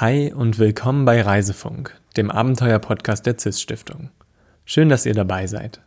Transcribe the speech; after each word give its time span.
Hi 0.00 0.32
und 0.32 0.60
willkommen 0.60 1.04
bei 1.04 1.20
Reisefunk, 1.20 1.92
dem 2.16 2.30
Abenteuer-Podcast 2.30 3.26
der 3.26 3.36
CIS 3.36 3.60
Stiftung. 3.60 4.10
Schön, 4.64 4.88
dass 4.88 5.06
ihr 5.06 5.14
dabei 5.14 5.48
seid. 5.48 5.80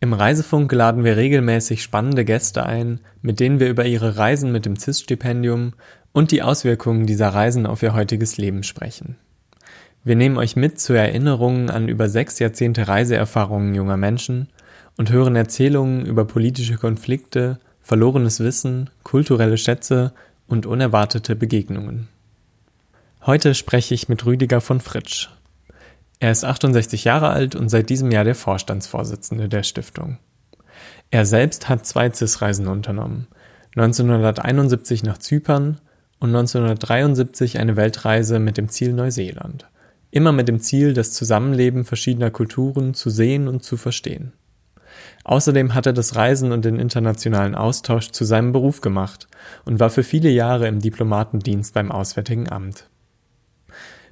Im 0.00 0.12
Reisefunk 0.12 0.72
laden 0.72 1.04
wir 1.04 1.16
regelmäßig 1.16 1.80
spannende 1.80 2.24
Gäste 2.24 2.66
ein, 2.66 2.98
mit 3.22 3.38
denen 3.38 3.60
wir 3.60 3.68
über 3.68 3.86
ihre 3.86 4.16
Reisen 4.16 4.50
mit 4.50 4.66
dem 4.66 4.74
CIS-Stipendium 4.74 5.74
und 6.10 6.32
die 6.32 6.42
Auswirkungen 6.42 7.06
dieser 7.06 7.28
Reisen 7.28 7.66
auf 7.66 7.84
ihr 7.84 7.94
heutiges 7.94 8.36
Leben 8.36 8.64
sprechen. 8.64 9.14
Wir 10.02 10.16
nehmen 10.16 10.36
euch 10.36 10.56
mit 10.56 10.80
zu 10.80 10.94
Erinnerungen 10.94 11.70
an 11.70 11.86
über 11.86 12.08
sechs 12.08 12.40
Jahrzehnte 12.40 12.88
Reiseerfahrungen 12.88 13.76
junger 13.76 13.96
Menschen 13.96 14.48
und 14.96 15.12
hören 15.12 15.36
Erzählungen 15.36 16.04
über 16.04 16.24
politische 16.24 16.78
Konflikte, 16.78 17.60
verlorenes 17.80 18.40
Wissen, 18.40 18.90
kulturelle 19.04 19.56
Schätze 19.56 20.12
und 20.48 20.66
unerwartete 20.66 21.36
Begegnungen. 21.36 22.08
Heute 23.26 23.54
spreche 23.54 23.94
ich 23.94 24.10
mit 24.10 24.26
Rüdiger 24.26 24.60
von 24.60 24.80
Fritsch. 24.80 25.30
Er 26.20 26.30
ist 26.30 26.44
68 26.44 27.04
Jahre 27.04 27.30
alt 27.30 27.56
und 27.56 27.70
seit 27.70 27.88
diesem 27.88 28.10
Jahr 28.10 28.24
der 28.24 28.34
Vorstandsvorsitzende 28.34 29.48
der 29.48 29.62
Stiftung. 29.62 30.18
Er 31.10 31.24
selbst 31.24 31.70
hat 31.70 31.86
zwei 31.86 32.10
CIS-Reisen 32.10 32.68
unternommen. 32.68 33.26
1971 33.76 35.04
nach 35.04 35.16
Zypern 35.16 35.80
und 36.20 36.36
1973 36.36 37.58
eine 37.58 37.76
Weltreise 37.76 38.38
mit 38.40 38.58
dem 38.58 38.68
Ziel 38.68 38.92
Neuseeland. 38.92 39.70
Immer 40.10 40.32
mit 40.32 40.46
dem 40.46 40.60
Ziel, 40.60 40.92
das 40.92 41.14
Zusammenleben 41.14 41.86
verschiedener 41.86 42.30
Kulturen 42.30 42.92
zu 42.92 43.08
sehen 43.08 43.48
und 43.48 43.62
zu 43.62 43.78
verstehen. 43.78 44.34
Außerdem 45.24 45.72
hat 45.72 45.86
er 45.86 45.94
das 45.94 46.14
Reisen 46.14 46.52
und 46.52 46.66
den 46.66 46.78
internationalen 46.78 47.54
Austausch 47.54 48.10
zu 48.10 48.26
seinem 48.26 48.52
Beruf 48.52 48.82
gemacht 48.82 49.28
und 49.64 49.80
war 49.80 49.88
für 49.88 50.02
viele 50.02 50.28
Jahre 50.28 50.68
im 50.68 50.80
Diplomatendienst 50.80 51.72
beim 51.72 51.90
Auswärtigen 51.90 52.50
Amt. 52.50 52.86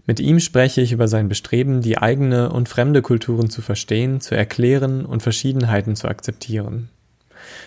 Mit 0.06 0.19
ihm 0.19 0.41
spreche 0.41 0.81
ich 0.81 0.92
über 0.92 1.06
sein 1.06 1.28
Bestreben, 1.28 1.81
die 1.81 1.98
eigene 1.98 2.50
und 2.50 2.69
fremde 2.69 3.03
Kulturen 3.03 3.50
zu 3.50 3.62
verstehen, 3.62 4.20
zu 4.20 4.34
erklären 4.34 5.05
und 5.05 5.22
Verschiedenheiten 5.22 5.94
zu 5.94 6.09
akzeptieren. 6.09 6.89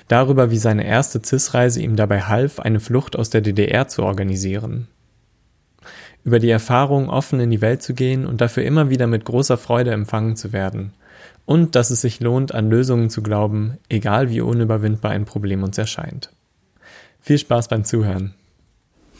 Darüber, 0.07 0.51
wie 0.51 0.57
seine 0.57 0.85
erste 0.85 1.21
CIS-Reise 1.23 1.81
ihm 1.81 1.95
dabei 1.95 2.21
half, 2.23 2.59
eine 2.59 2.79
Flucht 2.79 3.15
aus 3.15 3.29
der 3.29 3.41
DDR 3.41 3.87
zu 3.87 4.03
organisieren. 4.03 4.87
Über 6.23 6.39
die 6.39 6.49
Erfahrung, 6.49 7.09
offen 7.09 7.39
in 7.39 7.51
die 7.51 7.61
Welt 7.61 7.83
zu 7.83 7.93
gehen 7.93 8.25
und 8.25 8.41
dafür 8.41 8.63
immer 8.63 8.89
wieder 8.89 9.07
mit 9.07 9.25
großer 9.25 9.57
Freude 9.57 9.91
empfangen 9.91 10.35
zu 10.35 10.53
werden. 10.53 10.93
Und 11.45 11.75
dass 11.75 11.91
es 11.91 12.01
sich 12.01 12.19
lohnt, 12.19 12.53
an 12.53 12.69
Lösungen 12.69 13.09
zu 13.09 13.21
glauben, 13.21 13.77
egal 13.89 14.29
wie 14.29 14.41
unüberwindbar 14.41 15.11
ein 15.11 15.25
Problem 15.25 15.63
uns 15.63 15.77
erscheint. 15.77 16.31
Viel 17.19 17.37
Spaß 17.37 17.67
beim 17.67 17.85
Zuhören. 17.85 18.33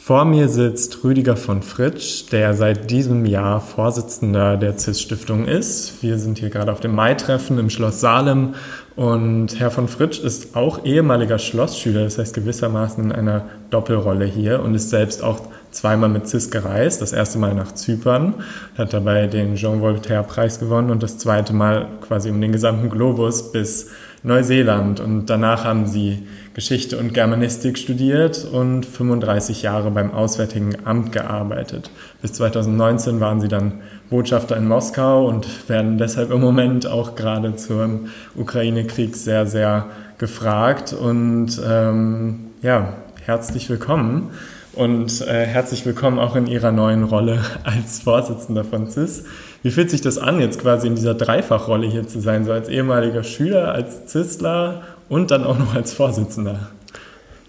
Vor 0.06 0.24
mir 0.24 0.48
sitzt 0.48 1.02
Rüdiger 1.02 1.36
von 1.36 1.62
Fritsch, 1.62 2.30
der 2.30 2.54
seit 2.54 2.92
diesem 2.92 3.26
Jahr 3.26 3.60
Vorsitzender 3.60 4.56
der 4.56 4.78
CIS-Stiftung 4.78 5.48
ist. 5.48 6.00
Wir 6.00 6.20
sind 6.20 6.38
hier 6.38 6.48
gerade 6.48 6.70
auf 6.70 6.78
dem 6.78 6.94
Mai-Treffen 6.94 7.58
im 7.58 7.70
Schloss 7.70 7.98
Salem 7.98 8.54
und 8.94 9.58
Herr 9.58 9.72
von 9.72 9.88
Fritsch 9.88 10.20
ist 10.20 10.54
auch 10.54 10.84
ehemaliger 10.84 11.40
Schlossschüler, 11.40 12.04
das 12.04 12.18
heißt 12.18 12.34
gewissermaßen 12.34 13.02
in 13.02 13.10
einer 13.10 13.46
Doppelrolle 13.70 14.26
hier 14.26 14.62
und 14.62 14.76
ist 14.76 14.90
selbst 14.90 15.24
auch 15.24 15.40
zweimal 15.72 16.08
mit 16.08 16.28
CIS 16.28 16.52
gereist. 16.52 17.02
Das 17.02 17.12
erste 17.12 17.40
Mal 17.40 17.54
nach 17.56 17.72
Zypern, 17.74 18.34
hat 18.78 18.92
dabei 18.92 19.26
den 19.26 19.56
Jean 19.56 19.80
Voltaire-Preis 19.80 20.60
gewonnen 20.60 20.90
und 20.90 21.02
das 21.02 21.18
zweite 21.18 21.52
Mal 21.52 21.88
quasi 22.00 22.30
um 22.30 22.40
den 22.40 22.52
gesamten 22.52 22.90
Globus 22.90 23.50
bis 23.50 23.90
Neuseeland. 24.22 25.00
Und 25.00 25.26
danach 25.26 25.64
haben 25.64 25.86
sie 25.86 26.26
Geschichte 26.56 26.96
und 26.96 27.12
Germanistik 27.12 27.76
studiert 27.76 28.46
und 28.50 28.86
35 28.86 29.60
Jahre 29.60 29.90
beim 29.90 30.10
Auswärtigen 30.10 30.74
Amt 30.86 31.12
gearbeitet. 31.12 31.90
Bis 32.22 32.32
2019 32.32 33.20
waren 33.20 33.42
sie 33.42 33.48
dann 33.48 33.82
Botschafter 34.08 34.56
in 34.56 34.66
Moskau 34.66 35.26
und 35.26 35.68
werden 35.68 35.98
deshalb 35.98 36.30
im 36.30 36.40
Moment 36.40 36.86
auch 36.86 37.14
gerade 37.14 37.56
zum 37.56 38.06
Ukraine-Krieg 38.34 39.16
sehr, 39.16 39.46
sehr 39.46 39.84
gefragt. 40.16 40.94
Und 40.94 41.60
ähm, 41.62 42.46
ja, 42.62 42.94
herzlich 43.26 43.68
willkommen 43.68 44.30
und 44.72 45.20
äh, 45.20 45.44
herzlich 45.44 45.84
willkommen 45.84 46.18
auch 46.18 46.36
in 46.36 46.46
Ihrer 46.46 46.72
neuen 46.72 47.04
Rolle 47.04 47.40
als 47.64 48.00
Vorsitzender 48.00 48.64
von 48.64 48.88
CIS. 48.88 49.24
Wie 49.62 49.70
fühlt 49.70 49.90
sich 49.90 50.00
das 50.00 50.16
an, 50.16 50.40
jetzt 50.40 50.60
quasi 50.60 50.86
in 50.86 50.94
dieser 50.94 51.14
Dreifachrolle 51.14 51.86
hier 51.86 52.08
zu 52.08 52.20
sein, 52.20 52.46
so 52.46 52.52
als 52.52 52.70
ehemaliger 52.70 53.24
Schüler, 53.24 53.72
als 53.72 54.10
CISler 54.10 54.82
und 55.08 55.30
dann 55.30 55.44
auch 55.44 55.58
noch 55.58 55.74
als 55.74 55.92
Vorsitzender? 55.92 56.70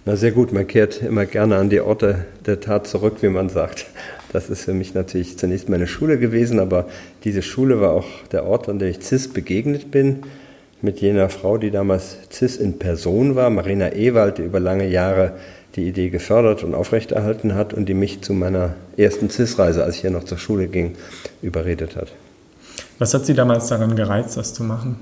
Na 0.06 0.16
sehr 0.16 0.32
gut, 0.32 0.54
man 0.54 0.66
kehrt 0.66 1.02
immer 1.02 1.26
gerne 1.26 1.58
an 1.58 1.70
die 1.70 1.82
Orte 1.82 2.26
der 2.46 2.62
Tat 2.62 2.88
zurück, 2.88 3.18
wie 3.22 3.30
man 3.30 3.50
sagt. 3.50 3.88
Das 4.32 4.50
ist 4.50 4.64
für 4.66 4.74
mich 4.74 4.94
natürlich 4.94 5.38
zunächst 5.38 5.68
meine 5.68 5.88
Schule 5.88 6.18
gewesen, 6.18 6.60
aber 6.60 6.88
diese 7.24 7.42
Schule 7.42 7.82
war 7.82 7.92
auch 7.92 8.06
der 8.32 8.46
Ort, 8.46 8.70
an 8.70 8.80
dem 8.80 8.90
ich 8.90 9.02
CIS 9.02 9.30
begegnet 9.30 9.92
bin, 9.92 10.24
mit 10.82 11.02
jener 11.02 11.30
Frau, 11.30 11.58
die 11.58 11.72
damals 11.72 12.18
CIS 12.32 12.58
in 12.58 12.80
Person 12.80 13.36
war, 13.36 13.50
Marina 13.50 13.94
Ewald, 13.94 14.38
die 14.38 14.44
über 14.44 14.60
lange 14.60 14.88
Jahre 14.88 15.34
die 15.76 15.88
Idee 15.88 16.10
gefördert 16.10 16.64
und 16.64 16.76
aufrechterhalten 16.76 17.56
hat 17.56 17.74
und 17.74 17.88
die 17.88 17.94
mich 17.94 18.22
zu 18.22 18.34
meiner 18.34 18.76
ersten 18.96 19.30
CIS-Reise, 19.30 19.84
als 19.84 19.96
ich 19.96 20.02
hier 20.02 20.12
noch 20.12 20.24
zur 20.24 20.38
Schule 20.38 20.68
ging, 20.68 20.96
überredet 21.42 21.96
hat. 21.96 22.14
Was 23.00 23.14
hat 23.14 23.26
Sie 23.26 23.34
damals 23.34 23.68
daran 23.68 23.96
gereizt, 23.96 24.38
das 24.38 24.54
zu 24.54 24.64
machen? 24.64 24.98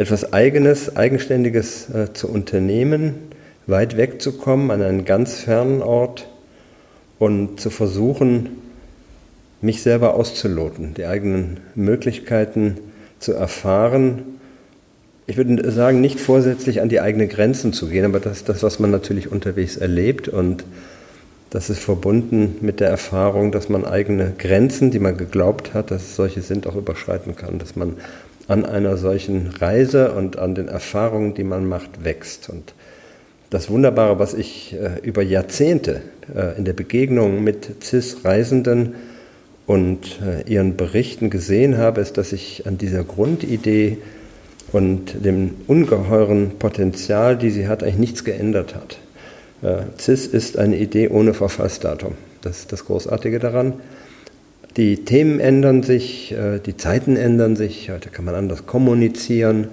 Etwas 0.00 0.32
Eigenes, 0.32 0.96
Eigenständiges 0.96 1.90
äh, 1.90 2.14
zu 2.14 2.30
unternehmen, 2.30 3.16
weit 3.66 3.98
wegzukommen 3.98 4.70
an 4.70 4.80
einen 4.80 5.04
ganz 5.04 5.40
fernen 5.40 5.82
Ort 5.82 6.26
und 7.18 7.60
zu 7.60 7.68
versuchen, 7.68 8.48
mich 9.60 9.82
selber 9.82 10.14
auszuloten, 10.14 10.94
die 10.94 11.04
eigenen 11.04 11.60
Möglichkeiten 11.74 12.78
zu 13.18 13.34
erfahren. 13.34 14.22
Ich 15.26 15.36
würde 15.36 15.70
sagen, 15.70 16.00
nicht 16.00 16.18
vorsätzlich 16.18 16.80
an 16.80 16.88
die 16.88 17.02
eigenen 17.02 17.28
Grenzen 17.28 17.74
zu 17.74 17.86
gehen, 17.86 18.06
aber 18.06 18.20
das 18.20 18.38
ist 18.38 18.48
das, 18.48 18.62
was 18.62 18.78
man 18.78 18.90
natürlich 18.90 19.30
unterwegs 19.30 19.76
erlebt 19.76 20.28
und 20.28 20.64
das 21.50 21.68
ist 21.68 21.80
verbunden 21.80 22.56
mit 22.62 22.80
der 22.80 22.88
Erfahrung, 22.88 23.52
dass 23.52 23.68
man 23.68 23.84
eigene 23.84 24.32
Grenzen, 24.38 24.90
die 24.90 24.98
man 24.98 25.18
geglaubt 25.18 25.74
hat, 25.74 25.90
dass 25.90 26.04
es 26.04 26.16
solche 26.16 26.40
sind, 26.40 26.66
auch 26.66 26.76
überschreiten 26.76 27.36
kann, 27.36 27.58
dass 27.58 27.76
man 27.76 27.96
an 28.48 28.64
einer 28.64 28.96
solchen 28.96 29.48
Reise 29.58 30.12
und 30.12 30.38
an 30.38 30.54
den 30.54 30.68
Erfahrungen, 30.68 31.34
die 31.34 31.44
man 31.44 31.66
macht, 31.66 32.04
wächst. 32.04 32.48
Und 32.48 32.74
das 33.50 33.70
Wunderbare, 33.70 34.18
was 34.18 34.34
ich 34.34 34.74
äh, 34.74 35.00
über 35.02 35.22
Jahrzehnte 35.22 36.02
äh, 36.34 36.56
in 36.56 36.64
der 36.64 36.72
Begegnung 36.72 37.42
mit 37.42 37.82
CIS-Reisenden 37.82 38.94
und 39.66 40.20
äh, 40.20 40.50
ihren 40.50 40.76
Berichten 40.76 41.30
gesehen 41.30 41.78
habe, 41.78 42.00
ist, 42.00 42.16
dass 42.18 42.32
ich 42.32 42.66
an 42.66 42.78
dieser 42.78 43.04
Grundidee 43.04 43.98
und 44.72 45.24
dem 45.24 45.56
ungeheuren 45.66 46.58
Potenzial, 46.58 47.36
die 47.36 47.50
sie 47.50 47.66
hat, 47.68 47.82
eigentlich 47.82 47.98
nichts 47.98 48.24
geändert 48.24 48.74
hat. 48.74 48.98
Äh, 49.62 49.84
CIS 49.98 50.26
ist 50.26 50.58
eine 50.58 50.76
Idee 50.76 51.08
ohne 51.08 51.34
Verfallsdatum. 51.34 52.14
Das 52.42 52.58
ist 52.60 52.72
das 52.72 52.84
Großartige 52.84 53.38
daran. 53.38 53.74
Die 54.76 55.04
Themen 55.04 55.40
ändern 55.40 55.82
sich, 55.82 56.32
äh, 56.32 56.60
die 56.60 56.76
Zeiten 56.76 57.16
ändern 57.16 57.56
sich, 57.56 57.90
heute 57.90 58.08
kann 58.08 58.24
man 58.24 58.34
anders 58.36 58.66
kommunizieren. 58.66 59.68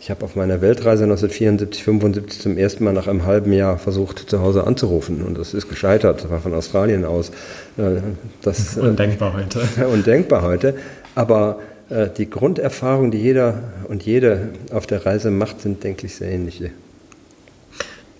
Ich 0.00 0.10
habe 0.10 0.24
auf 0.24 0.34
meiner 0.36 0.60
Weltreise 0.60 1.04
1974, 1.04 1.82
75 1.84 2.40
zum 2.40 2.58
ersten 2.58 2.84
Mal 2.84 2.92
nach 2.92 3.06
einem 3.06 3.24
halben 3.24 3.52
Jahr 3.52 3.78
versucht, 3.78 4.18
zu 4.18 4.40
Hause 4.40 4.66
anzurufen 4.66 5.22
und 5.22 5.38
das 5.38 5.54
ist 5.54 5.68
gescheitert. 5.68 6.24
Das 6.24 6.30
war 6.30 6.40
von 6.40 6.52
Australien 6.52 7.04
aus. 7.04 7.30
Äh, 7.78 8.00
das, 8.42 8.76
undenkbar 8.76 9.34
heute. 9.34 9.60
Undenkbar 9.92 10.42
heute. 10.42 10.74
Aber 11.14 11.60
äh, 11.88 12.08
die 12.08 12.28
Grunderfahrungen, 12.28 13.12
die 13.12 13.18
jeder 13.18 13.62
und 13.88 14.02
jede 14.02 14.48
auf 14.72 14.86
der 14.86 15.06
Reise 15.06 15.30
macht, 15.30 15.60
sind, 15.60 15.84
denke 15.84 16.06
ich, 16.06 16.16
sehr 16.16 16.30
ähnliche. 16.30 16.70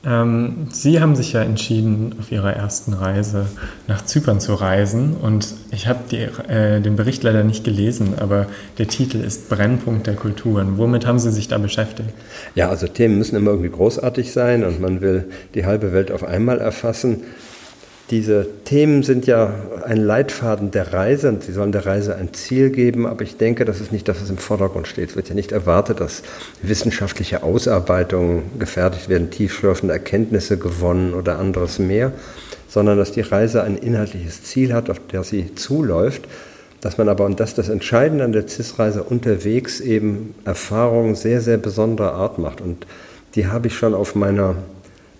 Ähm, 0.06 0.68
Sie 0.70 1.00
haben 1.00 1.16
sich 1.16 1.32
ja 1.32 1.42
entschieden, 1.42 2.14
auf 2.18 2.30
Ihrer 2.30 2.52
ersten 2.52 2.92
Reise 2.92 3.46
nach 3.86 4.04
Zypern 4.04 4.40
zu 4.40 4.54
reisen. 4.54 5.16
Und 5.16 5.54
ich 5.70 5.86
habe 5.86 6.16
äh, 6.48 6.80
den 6.80 6.96
Bericht 6.96 7.22
leider 7.22 7.44
nicht 7.44 7.64
gelesen, 7.64 8.14
aber 8.18 8.46
der 8.78 8.88
Titel 8.88 9.18
ist 9.18 9.48
Brennpunkt 9.48 10.06
der 10.06 10.14
Kulturen. 10.14 10.78
Womit 10.78 11.06
haben 11.06 11.18
Sie 11.18 11.30
sich 11.30 11.48
da 11.48 11.58
beschäftigt? 11.58 12.10
Ja, 12.54 12.68
also 12.68 12.86
Themen 12.86 13.18
müssen 13.18 13.36
immer 13.36 13.50
irgendwie 13.52 13.70
großartig 13.70 14.32
sein 14.32 14.64
und 14.64 14.80
man 14.80 15.00
will 15.00 15.28
die 15.54 15.64
halbe 15.64 15.92
Welt 15.92 16.10
auf 16.10 16.24
einmal 16.24 16.58
erfassen. 16.58 17.22
Diese 18.10 18.46
Themen 18.64 19.02
sind 19.02 19.26
ja 19.26 19.54
ein 19.86 19.96
Leitfaden 19.96 20.70
der 20.70 20.92
Reise 20.92 21.30
und 21.30 21.42
sie 21.42 21.52
sollen 21.52 21.72
der 21.72 21.86
Reise 21.86 22.16
ein 22.16 22.34
Ziel 22.34 22.68
geben, 22.68 23.06
aber 23.06 23.22
ich 23.22 23.38
denke, 23.38 23.64
das 23.64 23.80
ist 23.80 23.92
nicht 23.92 24.06
das, 24.08 24.20
was 24.20 24.28
im 24.28 24.36
Vordergrund 24.36 24.86
steht. 24.86 25.10
Es 25.10 25.16
wird 25.16 25.30
ja 25.30 25.34
nicht 25.34 25.52
erwartet, 25.52 26.00
dass 26.00 26.22
wissenschaftliche 26.60 27.42
Ausarbeitungen 27.42 28.42
gefertigt 28.58 29.08
werden, 29.08 29.30
tiefschürfende 29.30 29.94
Erkenntnisse 29.94 30.58
gewonnen 30.58 31.14
oder 31.14 31.38
anderes 31.38 31.78
mehr, 31.78 32.12
sondern 32.68 32.98
dass 32.98 33.12
die 33.12 33.22
Reise 33.22 33.62
ein 33.62 33.78
inhaltliches 33.78 34.42
Ziel 34.42 34.74
hat, 34.74 34.90
auf 34.90 35.00
das 35.10 35.30
sie 35.30 35.54
zuläuft, 35.54 36.28
dass 36.82 36.98
man 36.98 37.08
aber, 37.08 37.24
und 37.24 37.40
das 37.40 37.50
ist 37.50 37.58
das 37.58 37.68
Entscheidende 37.70 38.24
an 38.24 38.32
der 38.32 38.46
CIS-Reise, 38.46 39.02
unterwegs 39.02 39.80
eben 39.80 40.34
Erfahrungen 40.44 41.14
sehr, 41.14 41.40
sehr 41.40 41.56
besonderer 41.56 42.12
Art 42.12 42.38
macht. 42.38 42.60
Und 42.60 42.86
die 43.34 43.46
habe 43.46 43.68
ich 43.68 43.74
schon 43.74 43.94
auf 43.94 44.14
meiner 44.14 44.56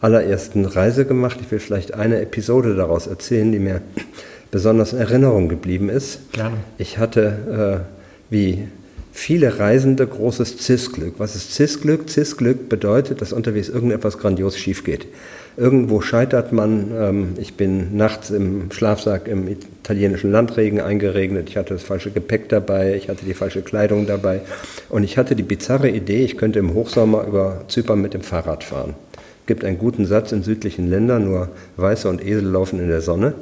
allerersten 0.04 0.66
Reise 0.66 1.06
gemacht. 1.06 1.38
Ich 1.40 1.50
will 1.50 1.58
vielleicht 1.58 1.94
eine 1.94 2.20
Episode 2.20 2.76
daraus 2.76 3.06
erzählen, 3.06 3.50
die 3.50 3.58
mir 3.58 3.80
besonders 4.50 4.92
in 4.92 4.98
Erinnerung 4.98 5.48
geblieben 5.48 5.88
ist. 5.88 6.32
Gerne. 6.32 6.58
Ich 6.76 6.98
hatte, 6.98 7.84
äh, 8.30 8.32
wie 8.32 8.68
viele 9.12 9.58
Reisende, 9.58 10.06
großes 10.06 10.58
CIS-Glück. 10.58 11.14
Was 11.18 11.36
ist 11.36 11.54
CIS-Glück? 11.54 12.10
CIS-Glück 12.10 12.68
bedeutet, 12.68 13.22
dass 13.22 13.32
unterwegs 13.32 13.70
irgendetwas 13.70 14.18
grandios 14.18 14.58
schief 14.58 14.84
geht. 14.84 15.06
Irgendwo 15.56 16.02
scheitert 16.02 16.52
man. 16.52 16.90
Ähm, 16.94 17.28
ich 17.38 17.54
bin 17.54 17.96
nachts 17.96 18.30
im 18.30 18.70
Schlafsack 18.72 19.26
im 19.26 19.48
italienischen 19.48 20.30
Landregen 20.30 20.80
eingeregnet. 20.80 21.48
Ich 21.48 21.56
hatte 21.56 21.74
das 21.74 21.82
falsche 21.82 22.10
Gepäck 22.10 22.50
dabei. 22.50 22.94
Ich 22.94 23.08
hatte 23.08 23.24
die 23.24 23.34
falsche 23.34 23.62
Kleidung 23.62 24.06
dabei. 24.06 24.42
Und 24.90 25.04
ich 25.04 25.16
hatte 25.16 25.34
die 25.34 25.42
bizarre 25.44 25.88
Idee, 25.88 26.24
ich 26.24 26.36
könnte 26.36 26.58
im 26.58 26.74
Hochsommer 26.74 27.24
über 27.26 27.62
Zypern 27.68 28.02
mit 28.02 28.12
dem 28.12 28.22
Fahrrad 28.22 28.64
fahren. 28.64 28.94
Gibt 29.46 29.64
einen 29.64 29.78
guten 29.78 30.06
Satz 30.06 30.32
in 30.32 30.42
südlichen 30.42 30.88
Ländern, 30.88 31.24
nur 31.24 31.48
Weiße 31.76 32.08
und 32.08 32.24
Esel 32.24 32.44
laufen 32.44 32.80
in 32.80 32.88
der 32.88 33.00
Sonne. 33.00 33.34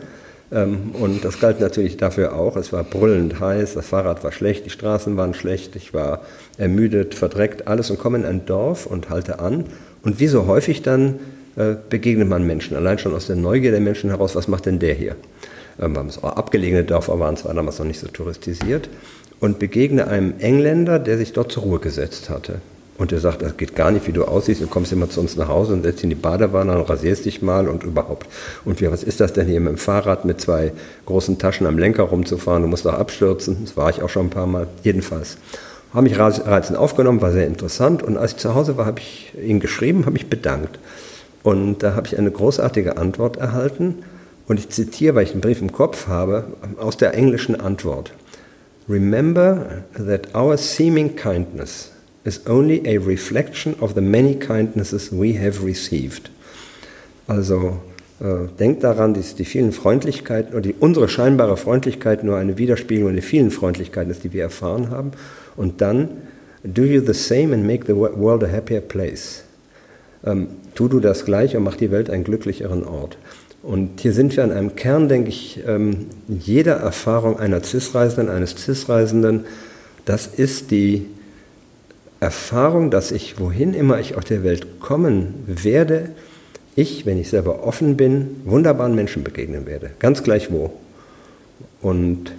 Ähm, 0.53 0.93
und 1.01 1.25
das 1.25 1.41
galt 1.41 1.61
natürlich 1.61 1.97
dafür 1.97 2.35
auch. 2.35 2.57
Es 2.57 2.73
war 2.73 2.85
brüllend 2.85 3.41
heiß, 3.41 3.75
das 3.75 3.87
Fahrrad 3.87 4.23
war 4.23 4.33
schlecht, 4.33 4.67
die 4.67 4.71
Straßen 4.71 5.17
waren 5.17 5.35
schlecht, 5.35 5.77
ich 5.77 5.95
war 5.95 6.23
ermüdet, 6.59 7.15
verdreckt, 7.15 7.67
alles 7.69 7.91
und 7.91 7.99
komme 7.99 8.19
in 8.19 8.25
ein 8.25 8.47
Dorf 8.47 8.87
und 8.87 9.11
halte 9.11 9.39
an. 9.39 9.65
Und 10.03 10.21
wie 10.21 10.27
so 10.27 10.47
häufig 10.47 10.83
dann 10.83 11.21
äh, 11.57 11.75
begegnet 11.89 12.29
man 12.29 12.47
Menschen, 12.47 12.77
allein 12.77 12.99
schon 12.99 13.15
aus 13.15 13.27
der 13.27 13.37
Neugier 13.37 13.71
der 13.71 13.81
Menschen 13.81 14.11
heraus, 14.11 14.37
was 14.37 14.49
macht 14.49 14.67
denn 14.67 14.79
der 14.79 14.95
hier? 14.95 15.17
Ähm, 15.81 15.97
abgelegene 16.23 16.85
Dörfer 16.85 17.19
waren 17.19 17.37
zwar 17.37 17.55
damals 17.55 17.79
noch 17.79 17.87
nicht 17.87 18.01
so 18.01 18.09
touristisiert. 18.09 18.89
Und 19.41 19.59
begegne 19.59 20.07
einem 20.07 20.35
Engländer, 20.39 21.01
der 21.01 21.19
sich 21.19 21.33
dort 21.33 21.51
zur 21.51 21.65
Ruhe 21.65 21.81
gesetzt 21.81 22.31
hatte. 22.31 22.61
Und 23.03 23.11
der 23.11 23.19
sagt, 23.19 23.43
das 23.43 23.57
geht 23.57 23.75
gar 23.75 23.91
nicht, 23.91 24.07
wie 24.07 24.13
du 24.13 24.23
aussiehst, 24.23 24.63
du 24.63 24.69
kommst 24.69 24.93
immer 24.93 25.11
zu 25.11 25.19
uns 25.19 25.35
nach 25.35 25.49
Hause 25.49 25.73
und 25.73 25.83
setzt 25.83 26.05
in 26.05 26.11
die 26.11 26.15
Badewanne 26.15 26.79
und 26.79 26.89
rasierst 26.89 27.25
dich 27.25 27.43
mal 27.43 27.67
und 27.67 27.83
überhaupt. 27.83 28.29
Und 28.65 28.81
wie, 28.81 28.89
was 28.93 29.03
ist 29.03 29.19
das 29.19 29.33
denn 29.33 29.49
hier 29.49 29.59
mit 29.59 29.71
dem 29.71 29.77
Fahrrad 29.77 30.25
mit 30.25 30.41
zwei 30.41 30.73
großen 31.05 31.37
Taschen 31.37 31.67
am 31.67 31.79
Lenker 31.79 32.05
rumzufahren? 32.05 32.63
Du 32.63 32.69
musst 32.69 32.87
doch 32.87 32.95
abstürzen. 32.95 33.57
Das 33.65 33.77
war 33.77 33.91
ich 33.91 34.03
auch 34.03 34.09
schon 34.09 34.27
ein 34.27 34.31
paar 34.31 34.47
Mal. 34.47 34.69
Jedenfalls. 34.85 35.37
Habe 35.93 36.05
mich 36.05 36.17
reizend 36.17 36.79
aufgenommen, 36.79 37.21
war 37.21 37.33
sehr 37.33 37.49
interessant. 37.49 38.05
Und 38.05 38.17
als 38.17 38.35
ich 38.35 38.37
zu 38.37 38.55
Hause 38.55 38.77
war, 38.77 38.87
habe 38.87 39.01
ich 39.01 39.33
ihn 39.37 39.59
geschrieben, 39.59 40.03
habe 40.03 40.13
mich 40.13 40.31
bedankt. 40.31 40.79
Und 41.43 41.83
da 41.83 41.97
habe 41.97 42.07
ich 42.07 42.17
eine 42.17 42.31
großartige 42.31 42.99
Antwort 42.99 43.37
erhalten. 43.37 44.05
Und 44.47 44.61
ich 44.61 44.69
zitiere, 44.69 45.17
weil 45.17 45.25
ich 45.25 45.33
den 45.33 45.41
Brief 45.41 45.61
im 45.61 45.73
Kopf 45.73 46.07
habe, 46.07 46.45
aus 46.79 46.99
der 46.99 47.15
englischen 47.15 47.61
Antwort. 47.61 48.13
Remember 48.89 49.83
that 49.97 50.33
our 50.37 50.57
seeming 50.57 51.17
kindness 51.17 51.91
is 52.25 52.47
only 52.47 52.83
a 52.87 52.99
reflection 52.99 53.75
of 53.81 53.95
the 53.95 54.01
many 54.01 54.35
kindnesses 54.35 55.11
we 55.11 55.39
have 55.39 55.65
received. 55.65 56.31
Also 57.27 57.79
äh, 58.21 58.49
denkt 58.59 58.85
daran, 58.85 59.15
dass 59.15 59.35
die 59.35 59.45
vielen 59.45 59.73
Freundlichkeiten 59.73 60.53
oder 60.53 60.63
die, 60.63 60.75
unsere 60.79 61.09
scheinbare 61.09 61.57
Freundlichkeit 61.57 62.23
nur 62.25 62.37
eine 62.37 62.59
Widerspiegelung 62.59 63.13
der 63.15 63.23
vielen 63.23 63.51
Freundlichkeiten 63.51 64.11
ist, 64.11 64.25
die 64.25 64.33
wir 64.33 64.43
erfahren 64.43 64.91
haben. 64.91 65.13
Und 65.57 65.81
dann, 65.81 66.09
do 66.63 66.83
you 66.83 67.03
the 67.05 67.15
same 67.15 67.55
and 67.55 67.67
make 67.67 67.85
the 67.87 67.97
world 67.97 68.45
a 68.45 68.49
happier 68.49 68.81
place. 68.81 69.45
Ähm, 70.25 70.49
tu 70.75 70.89
du 70.89 71.01
das 71.01 71.25
gleich 71.25 71.57
und 71.57 71.65
mach 71.65 71.77
die 71.77 71.91
Welt 71.91 72.11
einen 72.11 72.25
glücklicheren 72.25 72.85
Ort. 72.85 73.19
Und 73.63 74.01
hier 74.01 74.13
sind 74.13 74.37
wir 74.37 74.45
an 74.45 74.51
einem 74.51 74.75
Kern, 74.75 75.09
denke 75.09 75.29
ich, 75.29 75.61
ähm, 75.67 76.07
jeder 76.29 76.75
Erfahrung 76.75 77.39
einer 77.39 77.63
CIS-Reisenden, 77.63 78.29
eines 78.29 78.57
CIS-Reisenden, 78.57 79.45
das 80.05 80.27
ist 80.27 80.71
die 80.73 81.07
Erfahrung, 82.23 82.93
dass 82.93 83.11
ich, 83.11 83.41
wohin 83.41 83.75
immer 83.75 83.99
ich 83.99 84.15
auf 84.15 84.23
der 84.23 84.45
Welt 84.45 84.79
kommen 84.79 85.35
werde, 85.45 86.11
ich, 86.77 87.05
wenn 87.05 87.19
ich 87.19 87.29
selber 87.29 87.65
offen 87.67 87.97
bin, 87.97 88.43
wunderbaren 88.45 88.95
Menschen 88.95 89.25
begegnen 89.25 89.67
werde. 89.67 89.91
Ganz 89.99 90.23
gleich 90.23 90.53
wo. 90.53 90.73
Und 91.81 92.33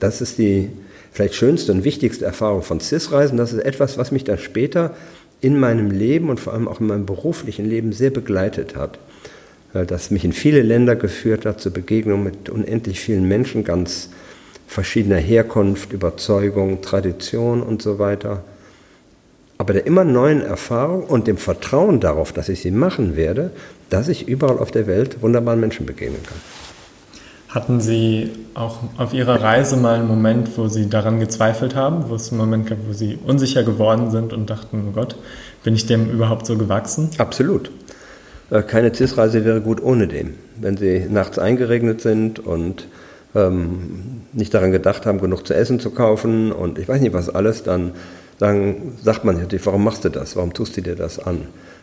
das 0.00 0.20
ist 0.20 0.38
die 0.38 0.68
vielleicht 1.12 1.36
schönste 1.36 1.70
und 1.70 1.84
wichtigste 1.84 2.24
Erfahrung 2.24 2.62
von 2.62 2.80
CIS-Reisen. 2.80 3.38
Das 3.38 3.52
ist 3.52 3.60
etwas, 3.60 3.98
was 3.98 4.10
mich 4.10 4.24
dann 4.24 4.38
später 4.38 4.96
in 5.40 5.60
meinem 5.60 5.92
Leben 5.92 6.28
und 6.28 6.40
vor 6.40 6.52
allem 6.52 6.66
auch 6.66 6.80
in 6.80 6.88
meinem 6.88 7.06
beruflichen 7.06 7.64
Leben 7.64 7.92
sehr 7.92 8.10
begleitet 8.10 8.74
hat. 8.74 8.98
Das 9.72 10.10
mich 10.10 10.24
in 10.24 10.32
viele 10.32 10.62
Länder 10.62 10.96
geführt 10.96 11.46
hat, 11.46 11.60
zur 11.60 11.72
Begegnung 11.72 12.24
mit 12.24 12.50
unendlich 12.50 12.98
vielen 12.98 13.28
Menschen 13.28 13.62
ganz 13.62 14.10
verschiedener 14.66 15.18
Herkunft, 15.18 15.92
Überzeugung, 15.92 16.82
Tradition 16.82 17.62
und 17.62 17.80
so 17.80 18.00
weiter 18.00 18.42
aber 19.60 19.74
der 19.74 19.86
immer 19.86 20.04
neuen 20.04 20.40
Erfahrung 20.40 21.02
und 21.02 21.26
dem 21.26 21.36
Vertrauen 21.36 22.00
darauf, 22.00 22.32
dass 22.32 22.48
ich 22.48 22.62
sie 22.62 22.70
machen 22.70 23.14
werde, 23.14 23.50
dass 23.90 24.08
ich 24.08 24.26
überall 24.26 24.58
auf 24.58 24.70
der 24.70 24.86
Welt 24.86 25.20
wunderbaren 25.20 25.60
Menschen 25.60 25.84
begegnen 25.84 26.22
kann. 26.22 26.38
Hatten 27.50 27.78
Sie 27.78 28.30
auch 28.54 28.78
auf 28.96 29.12
Ihrer 29.12 29.42
Reise 29.42 29.76
mal 29.76 29.96
einen 29.96 30.08
Moment, 30.08 30.56
wo 30.56 30.68
Sie 30.68 30.88
daran 30.88 31.20
gezweifelt 31.20 31.74
haben, 31.74 32.08
wo 32.08 32.14
es 32.14 32.30
einen 32.30 32.40
Moment 32.40 32.70
gab, 32.70 32.78
wo 32.88 32.94
Sie 32.94 33.18
unsicher 33.26 33.62
geworden 33.62 34.10
sind 34.10 34.32
und 34.32 34.48
dachten, 34.48 34.82
oh 34.88 34.92
Gott, 34.92 35.16
bin 35.62 35.74
ich 35.74 35.84
dem 35.84 36.08
überhaupt 36.08 36.46
so 36.46 36.56
gewachsen? 36.56 37.10
Absolut. 37.18 37.70
Äh, 38.48 38.62
keine 38.62 38.94
CIS-Reise 38.94 39.44
wäre 39.44 39.60
gut 39.60 39.82
ohne 39.82 40.08
dem. 40.08 40.36
Wenn 40.56 40.78
Sie 40.78 41.00
nachts 41.00 41.38
eingeregnet 41.38 42.00
sind 42.00 42.38
und 42.38 42.88
ähm, 43.34 44.22
nicht 44.32 44.54
daran 44.54 44.72
gedacht 44.72 45.04
haben, 45.04 45.20
genug 45.20 45.46
zu 45.46 45.52
essen 45.52 45.80
zu 45.80 45.90
kaufen 45.90 46.50
und 46.50 46.78
ich 46.78 46.88
weiß 46.88 47.02
nicht 47.02 47.12
was 47.12 47.28
alles, 47.28 47.62
dann 47.62 47.92
dann 48.40 48.94
sagt 49.02 49.26
man 49.26 49.36
natürlich, 49.36 49.66
warum 49.66 49.84
machst 49.84 50.02
du 50.06 50.08
das? 50.08 50.34
Warum 50.34 50.54
tust 50.54 50.74
du 50.74 50.80
dir 50.80 50.96
das 50.96 51.18
an? 51.18 51.42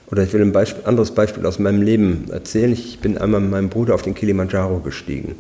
Oder 0.10 0.24
ich 0.24 0.34
will 0.34 0.42
ein 0.42 0.52
Beispiel, 0.52 0.84
anderes 0.86 1.12
Beispiel 1.12 1.46
aus 1.46 1.60
meinem 1.60 1.84
Leben 1.84 2.26
erzählen. 2.32 2.72
Ich 2.74 3.00
bin 3.00 3.20
einmal 3.20 3.42
mit 3.42 3.52
meinem 3.52 3.70
Bruder 3.70 3.94
auf 3.94 4.02
den 4.02 4.16
Kilimanjaro 4.16 4.80
gestiegen. 4.80 5.36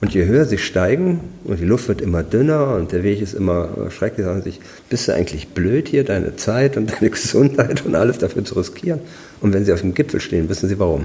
Und 0.00 0.14
je 0.14 0.26
höher 0.26 0.44
sie 0.44 0.58
steigen 0.58 1.20
und 1.42 1.58
die 1.58 1.64
Luft 1.64 1.88
wird 1.88 2.00
immer 2.00 2.22
dünner 2.22 2.76
und 2.76 2.92
der 2.92 3.02
Weg 3.02 3.20
ist 3.20 3.34
immer 3.34 3.90
schrecklich, 3.90 4.24
sagen 4.24 4.42
sich, 4.42 4.60
bist 4.88 5.08
du 5.08 5.12
eigentlich 5.12 5.48
blöd 5.48 5.88
hier, 5.88 6.04
deine 6.04 6.36
Zeit 6.36 6.76
und 6.76 6.92
deine 7.00 7.10
Gesundheit 7.10 7.84
und 7.84 7.96
alles 7.96 8.18
dafür 8.18 8.44
zu 8.44 8.54
riskieren? 8.54 9.00
Und 9.40 9.52
wenn 9.52 9.64
sie 9.64 9.72
auf 9.72 9.80
dem 9.80 9.92
Gipfel 9.92 10.20
stehen, 10.20 10.48
wissen 10.48 10.68
sie 10.68 10.78
warum. 10.78 11.04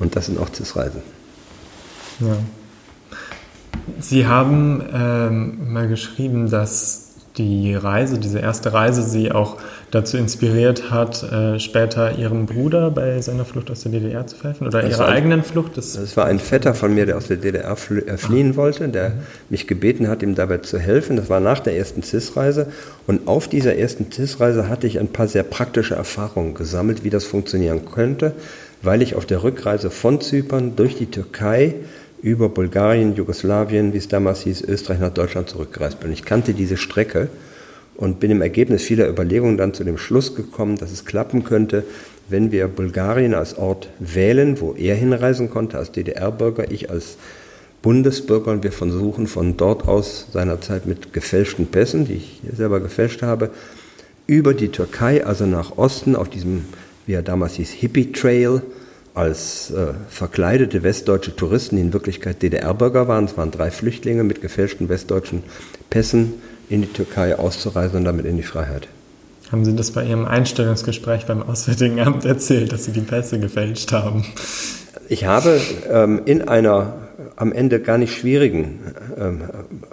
Und 0.00 0.16
das 0.16 0.26
sind 0.26 0.36
auch 0.36 0.52
CIS-Reisen. 0.52 1.02
Ja. 2.20 2.36
Sie 4.00 4.26
haben 4.26 4.82
ähm, 4.92 5.72
mal 5.72 5.86
geschrieben, 5.86 6.50
dass 6.50 7.07
die 7.38 7.74
Reise, 7.74 8.18
diese 8.18 8.40
erste 8.40 8.72
Reise, 8.72 9.02
sie 9.02 9.32
auch 9.32 9.56
dazu 9.90 10.16
inspiriert 10.16 10.90
hat, 10.90 11.22
äh, 11.22 11.58
später 11.58 12.18
ihrem 12.18 12.46
Bruder 12.46 12.90
bei 12.90 13.20
seiner 13.20 13.44
Flucht 13.44 13.70
aus 13.70 13.82
der 13.82 13.92
DDR 13.92 14.26
zu 14.26 14.42
helfen 14.42 14.66
oder 14.66 14.82
das 14.82 14.90
ihrer 14.90 15.08
eigenen 15.08 15.42
Flucht? 15.44 15.76
Das 15.76 16.16
war 16.16 16.26
ein 16.26 16.40
Vetter 16.40 16.74
von 16.74 16.94
mir, 16.94 17.06
der 17.06 17.16
aus 17.16 17.28
der 17.28 17.36
DDR 17.36 17.70
äh, 17.70 18.16
fliehen 18.16 18.56
wollte, 18.56 18.88
der 18.88 19.12
mich 19.48 19.66
gebeten 19.66 20.08
hat, 20.08 20.22
ihm 20.22 20.34
dabei 20.34 20.58
zu 20.58 20.78
helfen. 20.78 21.16
Das 21.16 21.30
war 21.30 21.40
nach 21.40 21.60
der 21.60 21.76
ersten 21.76 22.02
CIS-Reise. 22.02 22.66
Und 23.06 23.28
auf 23.28 23.48
dieser 23.48 23.76
ersten 23.76 24.10
CIS-Reise 24.10 24.68
hatte 24.68 24.86
ich 24.86 24.98
ein 24.98 25.08
paar 25.08 25.28
sehr 25.28 25.44
praktische 25.44 25.94
Erfahrungen 25.94 26.54
gesammelt, 26.54 27.04
wie 27.04 27.10
das 27.10 27.24
funktionieren 27.24 27.82
könnte, 27.86 28.32
weil 28.82 29.00
ich 29.00 29.14
auf 29.14 29.26
der 29.26 29.42
Rückreise 29.42 29.90
von 29.90 30.20
Zypern 30.20 30.76
durch 30.76 30.96
die 30.96 31.06
Türkei 31.06 31.74
über 32.22 32.48
Bulgarien, 32.48 33.14
Jugoslawien, 33.14 33.92
wie 33.92 33.98
es 33.98 34.08
damals 34.08 34.42
hieß, 34.42 34.62
Österreich 34.62 35.00
nach 35.00 35.14
Deutschland 35.14 35.48
zurückgereist 35.48 36.00
bin. 36.00 36.12
Ich 36.12 36.24
kannte 36.24 36.54
diese 36.54 36.76
Strecke 36.76 37.28
und 37.96 38.20
bin 38.20 38.30
im 38.30 38.42
Ergebnis 38.42 38.82
vieler 38.82 39.08
Überlegungen 39.08 39.56
dann 39.56 39.74
zu 39.74 39.84
dem 39.84 39.98
Schluss 39.98 40.34
gekommen, 40.34 40.76
dass 40.76 40.92
es 40.92 41.04
klappen 41.04 41.44
könnte, 41.44 41.84
wenn 42.28 42.52
wir 42.52 42.68
Bulgarien 42.68 43.34
als 43.34 43.56
Ort 43.56 43.88
wählen, 43.98 44.60
wo 44.60 44.74
er 44.74 44.94
hinreisen 44.94 45.50
konnte 45.50 45.78
als 45.78 45.92
DDR-Bürger, 45.92 46.70
ich 46.70 46.90
als 46.90 47.16
Bundesbürger 47.82 48.52
und 48.52 48.64
wir 48.64 48.72
versuchen 48.72 49.26
von 49.26 49.56
dort 49.56 49.86
aus 49.86 50.26
seinerzeit 50.32 50.86
mit 50.86 51.12
gefälschten 51.12 51.66
Pässen, 51.66 52.04
die 52.04 52.14
ich 52.14 52.42
selber 52.56 52.80
gefälscht 52.80 53.22
habe, 53.22 53.50
über 54.26 54.52
die 54.52 54.68
Türkei, 54.68 55.24
also 55.24 55.46
nach 55.46 55.78
Osten, 55.78 56.16
auf 56.16 56.28
diesem, 56.28 56.66
wie 57.06 57.14
er 57.14 57.22
damals 57.22 57.54
hieß, 57.54 57.70
Hippie 57.70 58.12
Trail, 58.12 58.62
als 59.18 59.72
äh, 59.72 59.94
verkleidete 60.08 60.84
westdeutsche 60.84 61.34
Touristen, 61.34 61.76
die 61.76 61.82
in 61.82 61.92
Wirklichkeit 61.92 62.40
DDR-Bürger 62.40 63.08
waren, 63.08 63.24
es 63.24 63.36
waren 63.36 63.50
drei 63.50 63.70
Flüchtlinge 63.70 64.22
mit 64.22 64.40
gefälschten 64.40 64.88
westdeutschen 64.88 65.42
Pässen, 65.90 66.34
in 66.68 66.82
die 66.82 66.92
Türkei 66.92 67.36
auszureisen 67.36 67.98
und 67.98 68.04
damit 68.04 68.26
in 68.26 68.36
die 68.36 68.42
Freiheit. 68.42 68.88
Haben 69.50 69.64
Sie 69.64 69.74
das 69.74 69.90
bei 69.90 70.04
Ihrem 70.04 70.26
Einstellungsgespräch 70.26 71.26
beim 71.26 71.42
Auswärtigen 71.42 71.98
Amt 72.00 72.24
erzählt, 72.24 72.72
dass 72.72 72.84
Sie 72.84 72.92
die 72.92 73.00
Pässe 73.00 73.40
gefälscht 73.40 73.92
haben? 73.92 74.24
Ich 75.08 75.24
habe 75.24 75.60
ähm, 75.90 76.22
in 76.26 76.46
einer 76.46 76.94
am 77.36 77.52
Ende 77.52 77.80
gar 77.80 77.98
nicht 77.98 78.14
schwierigen 78.14 78.80
ähm, 79.18 79.42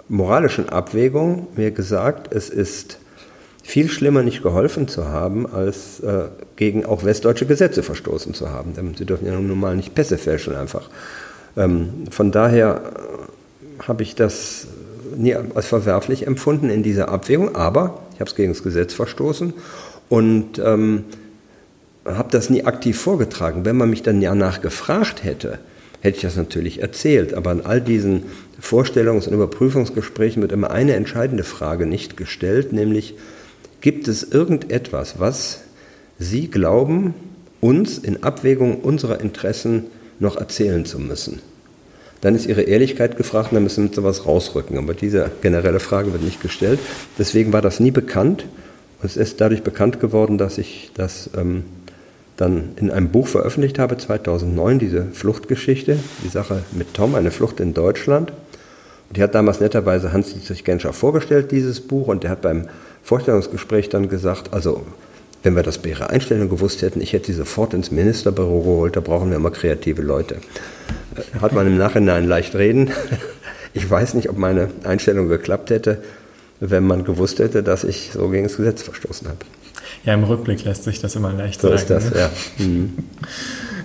moralischen 0.08 0.68
Abwägung 0.68 1.48
mir 1.56 1.70
gesagt, 1.70 2.32
es 2.34 2.50
ist 2.50 2.98
viel 3.66 3.88
schlimmer 3.88 4.22
nicht 4.22 4.44
geholfen 4.44 4.86
zu 4.86 5.08
haben, 5.08 5.44
als 5.44 5.98
äh, 6.00 6.28
gegen 6.54 6.86
auch 6.86 7.04
westdeutsche 7.04 7.46
Gesetze 7.46 7.82
verstoßen 7.82 8.32
zu 8.32 8.50
haben. 8.50 8.74
Sie 8.96 9.04
dürfen 9.04 9.26
ja 9.26 9.32
nun 9.32 9.58
mal 9.58 9.74
nicht 9.74 9.92
Pässe 9.92 10.18
fälschen 10.18 10.54
einfach. 10.54 10.88
Ähm, 11.56 12.04
von 12.10 12.30
daher 12.30 12.80
äh, 13.80 13.82
habe 13.82 14.04
ich 14.04 14.14
das 14.14 14.68
nie 15.16 15.34
als 15.34 15.66
verwerflich 15.66 16.28
empfunden 16.28 16.70
in 16.70 16.84
dieser 16.84 17.08
Abwägung, 17.08 17.56
aber 17.56 18.02
ich 18.14 18.20
habe 18.20 18.30
es 18.30 18.36
gegen 18.36 18.52
das 18.52 18.62
Gesetz 18.62 18.94
verstoßen 18.94 19.52
und 20.08 20.60
ähm, 20.60 21.04
habe 22.04 22.28
das 22.30 22.50
nie 22.50 22.64
aktiv 22.64 22.96
vorgetragen. 23.00 23.64
Wenn 23.64 23.76
man 23.76 23.90
mich 23.90 24.04
dann 24.04 24.20
danach 24.20 24.60
gefragt 24.60 25.24
hätte, 25.24 25.58
hätte 26.02 26.16
ich 26.18 26.22
das 26.22 26.36
natürlich 26.36 26.82
erzählt. 26.82 27.34
Aber 27.34 27.50
an 27.50 27.62
all 27.62 27.80
diesen 27.80 28.22
Vorstellungs- 28.62 29.26
und 29.26 29.34
Überprüfungsgesprächen 29.34 30.40
wird 30.40 30.52
immer 30.52 30.70
eine 30.70 30.94
entscheidende 30.94 31.42
Frage 31.42 31.84
nicht 31.84 32.16
gestellt, 32.16 32.72
nämlich 32.72 33.16
gibt 33.80 34.08
es 34.08 34.22
irgendetwas, 34.22 35.18
was 35.18 35.60
Sie 36.18 36.48
glauben, 36.48 37.14
uns 37.60 37.98
in 37.98 38.22
Abwägung 38.22 38.80
unserer 38.80 39.20
Interessen 39.20 39.84
noch 40.18 40.36
erzählen 40.36 40.84
zu 40.84 40.98
müssen? 40.98 41.40
Dann 42.20 42.34
ist 42.34 42.46
Ihre 42.46 42.62
Ehrlichkeit 42.62 43.16
gefragt 43.16 43.50
dann 43.52 43.62
müssen 43.62 43.88
Sie 43.88 43.94
sowas 43.94 44.26
rausrücken. 44.26 44.78
Aber 44.78 44.94
diese 44.94 45.30
generelle 45.42 45.80
Frage 45.80 46.12
wird 46.12 46.22
nicht 46.22 46.42
gestellt. 46.42 46.80
Deswegen 47.18 47.52
war 47.52 47.62
das 47.62 47.80
nie 47.80 47.90
bekannt. 47.90 48.46
Und 49.00 49.06
es 49.06 49.16
ist 49.16 49.40
dadurch 49.40 49.62
bekannt 49.62 50.00
geworden, 50.00 50.38
dass 50.38 50.58
ich 50.58 50.90
das 50.94 51.30
ähm, 51.36 51.64
dann 52.36 52.70
in 52.76 52.90
einem 52.90 53.10
Buch 53.10 53.28
veröffentlicht 53.28 53.78
habe, 53.78 53.96
2009, 53.96 54.78
diese 54.78 55.04
Fluchtgeschichte, 55.12 55.98
die 56.24 56.28
Sache 56.28 56.62
mit 56.72 56.94
Tom, 56.94 57.14
eine 57.14 57.30
Flucht 57.30 57.60
in 57.60 57.74
Deutschland. 57.74 58.32
Und 59.08 59.16
die 59.16 59.22
hat 59.22 59.34
damals 59.34 59.60
netterweise 59.60 60.12
Hans-Dietrich 60.12 60.64
Genscher 60.64 60.92
vorgestellt, 60.92 61.52
dieses 61.52 61.80
Buch, 61.80 62.08
und 62.08 62.24
der 62.24 62.30
hat 62.30 62.42
beim 62.42 62.68
Vorstellungsgespräch 63.06 63.88
dann 63.88 64.08
gesagt, 64.08 64.52
also 64.52 64.84
wenn 65.44 65.54
wir 65.54 65.62
das 65.62 65.78
bei 65.78 65.90
Ihrer 65.90 66.10
Einstellung 66.10 66.48
gewusst 66.48 66.82
hätten, 66.82 67.00
ich 67.00 67.12
hätte 67.12 67.26
sie 67.26 67.34
sofort 67.34 67.72
ins 67.72 67.92
Ministerbüro 67.92 68.62
geholt, 68.62 68.96
da 68.96 69.00
brauchen 69.00 69.30
wir 69.30 69.36
immer 69.36 69.52
kreative 69.52 70.02
Leute. 70.02 70.38
Äh, 71.14 71.38
hat 71.40 71.52
man 71.52 71.68
im 71.68 71.78
Nachhinein 71.78 72.26
leicht 72.26 72.54
reden. 72.54 72.90
Ich 73.74 73.90
weiß 73.90 74.14
nicht, 74.14 74.30
ob 74.30 74.38
meine 74.38 74.70
Einstellung 74.84 75.28
geklappt 75.28 75.68
hätte, 75.68 75.98
wenn 76.60 76.86
man 76.86 77.04
gewusst 77.04 77.40
hätte, 77.40 77.62
dass 77.62 77.84
ich 77.84 78.12
so 78.14 78.30
gegen 78.30 78.44
das 78.44 78.56
Gesetz 78.56 78.80
verstoßen 78.80 79.28
habe. 79.28 79.40
Ja, 80.02 80.14
im 80.14 80.24
Rückblick 80.24 80.64
lässt 80.64 80.84
sich 80.84 80.98
das 80.98 81.14
immer 81.14 81.30
leicht 81.34 81.60
so 81.60 81.68
sagen. 81.68 81.86
So 81.86 81.94
ist 81.94 82.04
das, 82.06 82.14
ne? 82.14 82.20
ja. 82.20 82.30
Mhm. 82.64 82.92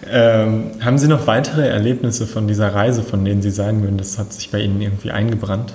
Ähm, 0.10 0.64
haben 0.80 0.98
Sie 0.98 1.10
noch 1.10 1.28
weitere 1.28 1.68
Erlebnisse 1.68 2.26
von 2.26 2.48
dieser 2.48 2.74
Reise, 2.74 3.04
von 3.04 3.26
denen 3.26 3.42
Sie 3.42 3.52
sagen 3.52 3.84
würden, 3.84 3.98
das 3.98 4.18
hat 4.18 4.32
sich 4.32 4.50
bei 4.50 4.62
Ihnen 4.62 4.80
irgendwie 4.80 5.12
eingebrannt? 5.12 5.74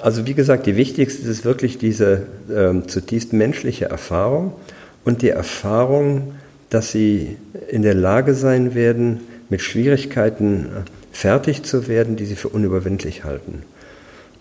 Also 0.00 0.26
wie 0.26 0.34
gesagt, 0.34 0.66
die 0.66 0.76
wichtigste 0.76 1.28
ist 1.28 1.44
wirklich 1.44 1.78
diese 1.78 2.26
ähm, 2.54 2.86
zutiefst 2.86 3.32
menschliche 3.32 3.86
Erfahrung 3.86 4.52
und 5.04 5.22
die 5.22 5.30
Erfahrung, 5.30 6.34
dass 6.70 6.92
Sie 6.92 7.36
in 7.68 7.82
der 7.82 7.94
Lage 7.94 8.34
sein 8.34 8.74
werden, 8.74 9.20
mit 9.48 9.60
Schwierigkeiten 9.60 10.66
äh, 10.66 10.68
fertig 11.10 11.64
zu 11.64 11.88
werden, 11.88 12.16
die 12.16 12.26
Sie 12.26 12.36
für 12.36 12.48
unüberwindlich 12.48 13.24
halten. 13.24 13.62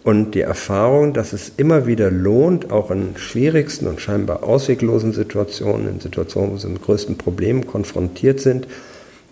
Und 0.03 0.35
die 0.35 0.41
Erfahrung, 0.41 1.13
dass 1.13 1.33
es 1.33 1.51
immer 1.57 1.87
wieder 1.87 2.11
lohnt, 2.11 2.71
auch 2.71 2.91
in 2.91 3.17
schwierigsten 3.17 3.87
und 3.87 3.99
scheinbar 3.99 4.43
ausweglosen 4.43 5.11
Situationen, 5.11 5.89
in 5.89 5.99
Situationen, 5.99 6.53
wo 6.53 6.57
sie 6.57 6.69
mit 6.69 6.81
größten 6.81 7.17
Problemen 7.17 7.67
konfrontiert 7.67 8.39
sind, 8.39 8.67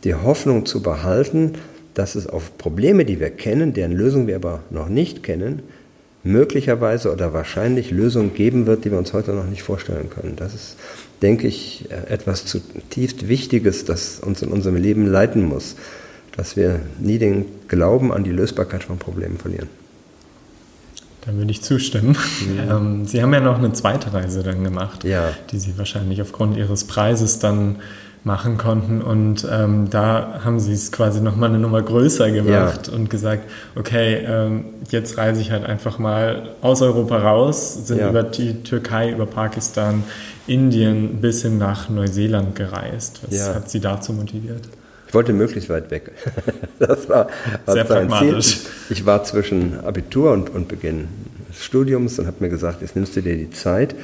die 0.04 0.16
Hoffnung 0.16 0.66
zu 0.66 0.82
behalten, 0.82 1.54
dass 1.94 2.16
es 2.16 2.28
auf 2.28 2.58
Probleme, 2.58 3.06
die 3.06 3.22
wir 3.22 3.30
kennen, 3.30 3.74
deren 3.74 3.94
Lösung 3.94 4.28
wir 4.28 4.36
aber 4.36 4.64
noch 4.70 4.90
nicht 4.90 5.24
kennen, 5.24 5.62
möglicherweise 6.26 7.14
oder 7.14 7.34
wahrscheinlich 7.34 7.92
Lösungen 7.92 8.34
geben 8.34 8.66
wird, 8.66 8.84
die 8.84 8.92
wir 8.92 8.98
uns 8.98 9.14
heute 9.14 9.32
noch 9.32 9.46
nicht 9.46 9.64
vorstellen 9.64 10.10
können. 10.10 10.36
Das 10.36 10.54
ist, 10.54 10.76
denke 11.22 11.48
ich, 11.48 11.90
etwas 12.10 12.46
zutiefst 12.46 13.28
Wichtiges, 13.30 13.86
das 13.86 14.20
uns 14.20 14.42
in 14.42 14.50
unserem 14.50 14.76
Leben 14.76 15.06
leiten 15.06 15.46
muss, 15.46 15.76
dass 16.36 16.58
wir 16.58 16.82
nie 17.00 17.20
den 17.20 17.46
Glauben 17.68 18.12
an 18.12 18.24
die 18.24 18.32
Lösbarkeit 18.32 18.84
von 18.84 18.98
Problemen 18.98 19.38
verlieren. 19.38 19.70
Da 21.26 21.34
würde 21.34 21.52
ich 21.52 21.62
zustimmen. 21.62 22.18
Ja. 22.58 22.78
Ähm, 22.78 23.06
Sie 23.06 23.22
haben 23.22 23.34
ja 23.34 23.40
noch 23.40 23.58
eine 23.58 23.74
zweite 23.74 24.14
Reise 24.14 24.42
dann 24.42 24.64
gemacht, 24.64 25.04
ja. 25.04 25.32
die 25.52 25.60
Sie 25.60 25.78
wahrscheinlich 25.78 26.22
aufgrund 26.22 26.58
Ihres 26.58 26.86
Preises 26.86 27.38
dann 27.38 27.78
machen 28.26 28.58
konnten. 28.58 29.02
Und 29.02 29.48
ähm, 29.50 29.90
da 29.90 30.42
haben 30.44 30.60
Sie 30.60 30.74
es 30.74 30.92
quasi 30.92 31.22
nochmal 31.22 31.50
eine 31.50 31.60
Nummer 31.60 31.82
größer 31.82 32.32
gemacht 32.32 32.88
ja. 32.88 32.94
und 32.94 33.10
gesagt, 33.10 33.50
okay, 33.76 34.26
ähm, 34.28 34.66
jetzt 34.90 35.18
reise 35.18 35.42
ich 35.42 35.52
halt 35.52 35.64
einfach 35.64 36.00
mal 36.00 36.50
aus 36.62 36.82
Europa 36.82 37.20
raus, 37.20 37.88
sind 37.88 38.02
über 38.02 38.24
die 38.24 38.64
Türkei, 38.64 39.12
über 39.12 39.28
Pakistan, 39.28 40.04
Indien 40.48 41.22
bis 41.22 41.44
hin 41.44 41.60
nach 41.60 41.88
Neuseeland 41.90 42.56
gereist. 42.56 43.22
Was 43.30 43.54
hat 43.54 43.70
Sie 43.70 43.80
dazu 43.80 44.12
motiviert? 44.12 44.62
Ich 45.08 45.14
wollte 45.14 45.32
möglichst 45.32 45.70
weit 45.70 45.92
weg. 45.92 46.12
Das 46.78 47.08
war, 47.08 47.30
war 47.66 47.74
Sehr 47.74 47.86
pragmatisch. 47.86 48.60
Ziel. 48.60 48.70
Ich 48.90 49.06
war 49.06 49.24
zwischen 49.24 49.80
Abitur 49.80 50.34
und, 50.34 50.50
und 50.50 50.68
Beginn 50.68 51.08
des 51.48 51.64
Studiums 51.64 52.20
und 52.20 52.28
habe 52.28 52.38
mir 52.42 52.50
gesagt, 52.50 52.82
jetzt 52.82 52.98
nimmst 52.98 53.16
du 53.16 53.22
dir 53.22 53.38
die 53.38 53.50
Zeit 53.50 53.96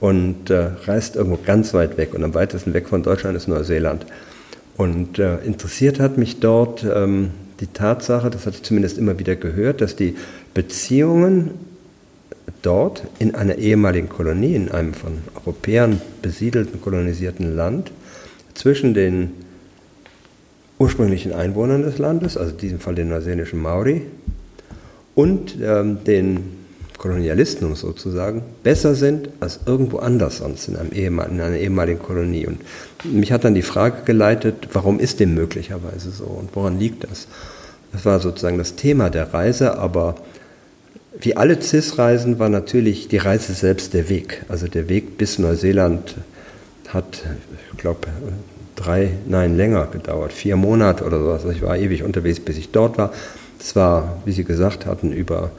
und 0.00 0.50
äh, 0.50 0.70
reist 0.86 1.16
irgendwo 1.16 1.38
ganz 1.44 1.74
weit 1.74 1.96
weg. 1.96 2.14
Und 2.14 2.24
am 2.24 2.34
weitesten 2.34 2.74
weg 2.74 2.88
von 2.88 3.02
Deutschland 3.02 3.36
ist 3.36 3.48
Neuseeland. 3.48 4.06
Und 4.76 5.18
äh, 5.18 5.38
interessiert 5.38 5.98
hat 5.98 6.18
mich 6.18 6.40
dort 6.40 6.84
ähm, 6.84 7.30
die 7.60 7.66
Tatsache, 7.66 8.30
das 8.30 8.46
hatte 8.46 8.56
ich 8.56 8.62
zumindest 8.62 8.98
immer 8.98 9.18
wieder 9.18 9.34
gehört, 9.34 9.80
dass 9.80 9.96
die 9.96 10.16
Beziehungen 10.54 11.50
dort 12.62 13.02
in 13.18 13.34
einer 13.34 13.56
ehemaligen 13.56 14.08
Kolonie, 14.08 14.54
in 14.54 14.70
einem 14.70 14.94
von 14.94 15.18
Europäern 15.34 16.00
besiedelten, 16.22 16.80
kolonisierten 16.80 17.56
Land, 17.56 17.90
zwischen 18.54 18.94
den 18.94 19.32
ursprünglichen 20.78 21.32
Einwohnern 21.32 21.82
des 21.82 21.98
Landes, 21.98 22.36
also 22.36 22.52
in 22.52 22.58
diesem 22.58 22.80
Fall 22.80 22.94
den 22.94 23.08
neuseeländischen 23.08 23.60
Maori, 23.60 24.02
und 25.14 25.56
ähm, 25.60 26.04
den 26.04 26.57
Kolonialisten, 26.98 27.66
um 27.66 27.76
sozusagen, 27.76 28.42
besser 28.64 28.96
sind 28.96 29.30
als 29.38 29.60
irgendwo 29.66 29.98
anders 29.98 30.38
sonst 30.38 30.68
in, 30.68 30.76
einem 30.76 30.92
ehemal, 30.92 31.30
in 31.30 31.40
einer 31.40 31.56
ehemaligen 31.56 32.00
Kolonie. 32.00 32.46
Und 32.46 32.60
mich 33.04 33.30
hat 33.30 33.44
dann 33.44 33.54
die 33.54 33.62
Frage 33.62 34.02
geleitet, 34.04 34.68
warum 34.72 34.98
ist 34.98 35.20
dem 35.20 35.34
möglicherweise 35.34 36.10
so 36.10 36.24
und 36.24 36.54
woran 36.54 36.78
liegt 36.78 37.04
das? 37.04 37.28
Das 37.92 38.04
war 38.04 38.18
sozusagen 38.18 38.58
das 38.58 38.74
Thema 38.74 39.10
der 39.10 39.32
Reise, 39.32 39.78
aber 39.78 40.16
wie 41.20 41.36
alle 41.36 41.60
CIS-Reisen 41.60 42.38
war 42.38 42.48
natürlich 42.48 43.08
die 43.08 43.16
Reise 43.16 43.54
selbst 43.54 43.94
der 43.94 44.08
Weg. 44.08 44.44
Also 44.48 44.66
der 44.66 44.88
Weg 44.88 45.18
bis 45.18 45.38
Neuseeland 45.38 46.16
hat, 46.88 47.22
ich 47.72 47.78
glaube, 47.78 48.08
drei, 48.76 49.10
nein, 49.26 49.56
länger 49.56 49.86
gedauert, 49.86 50.32
vier 50.32 50.56
Monate 50.56 51.04
oder 51.04 51.18
sowas. 51.18 51.44
Ich 51.52 51.62
war 51.62 51.76
ewig 51.76 52.02
unterwegs, 52.02 52.40
bis 52.40 52.58
ich 52.58 52.70
dort 52.70 52.98
war. 52.98 53.12
Es 53.58 53.74
war, 53.74 54.20
wie 54.24 54.32
Sie 54.32 54.44
gesagt 54.44 54.86
hatten, 54.86 55.12
über 55.12 55.50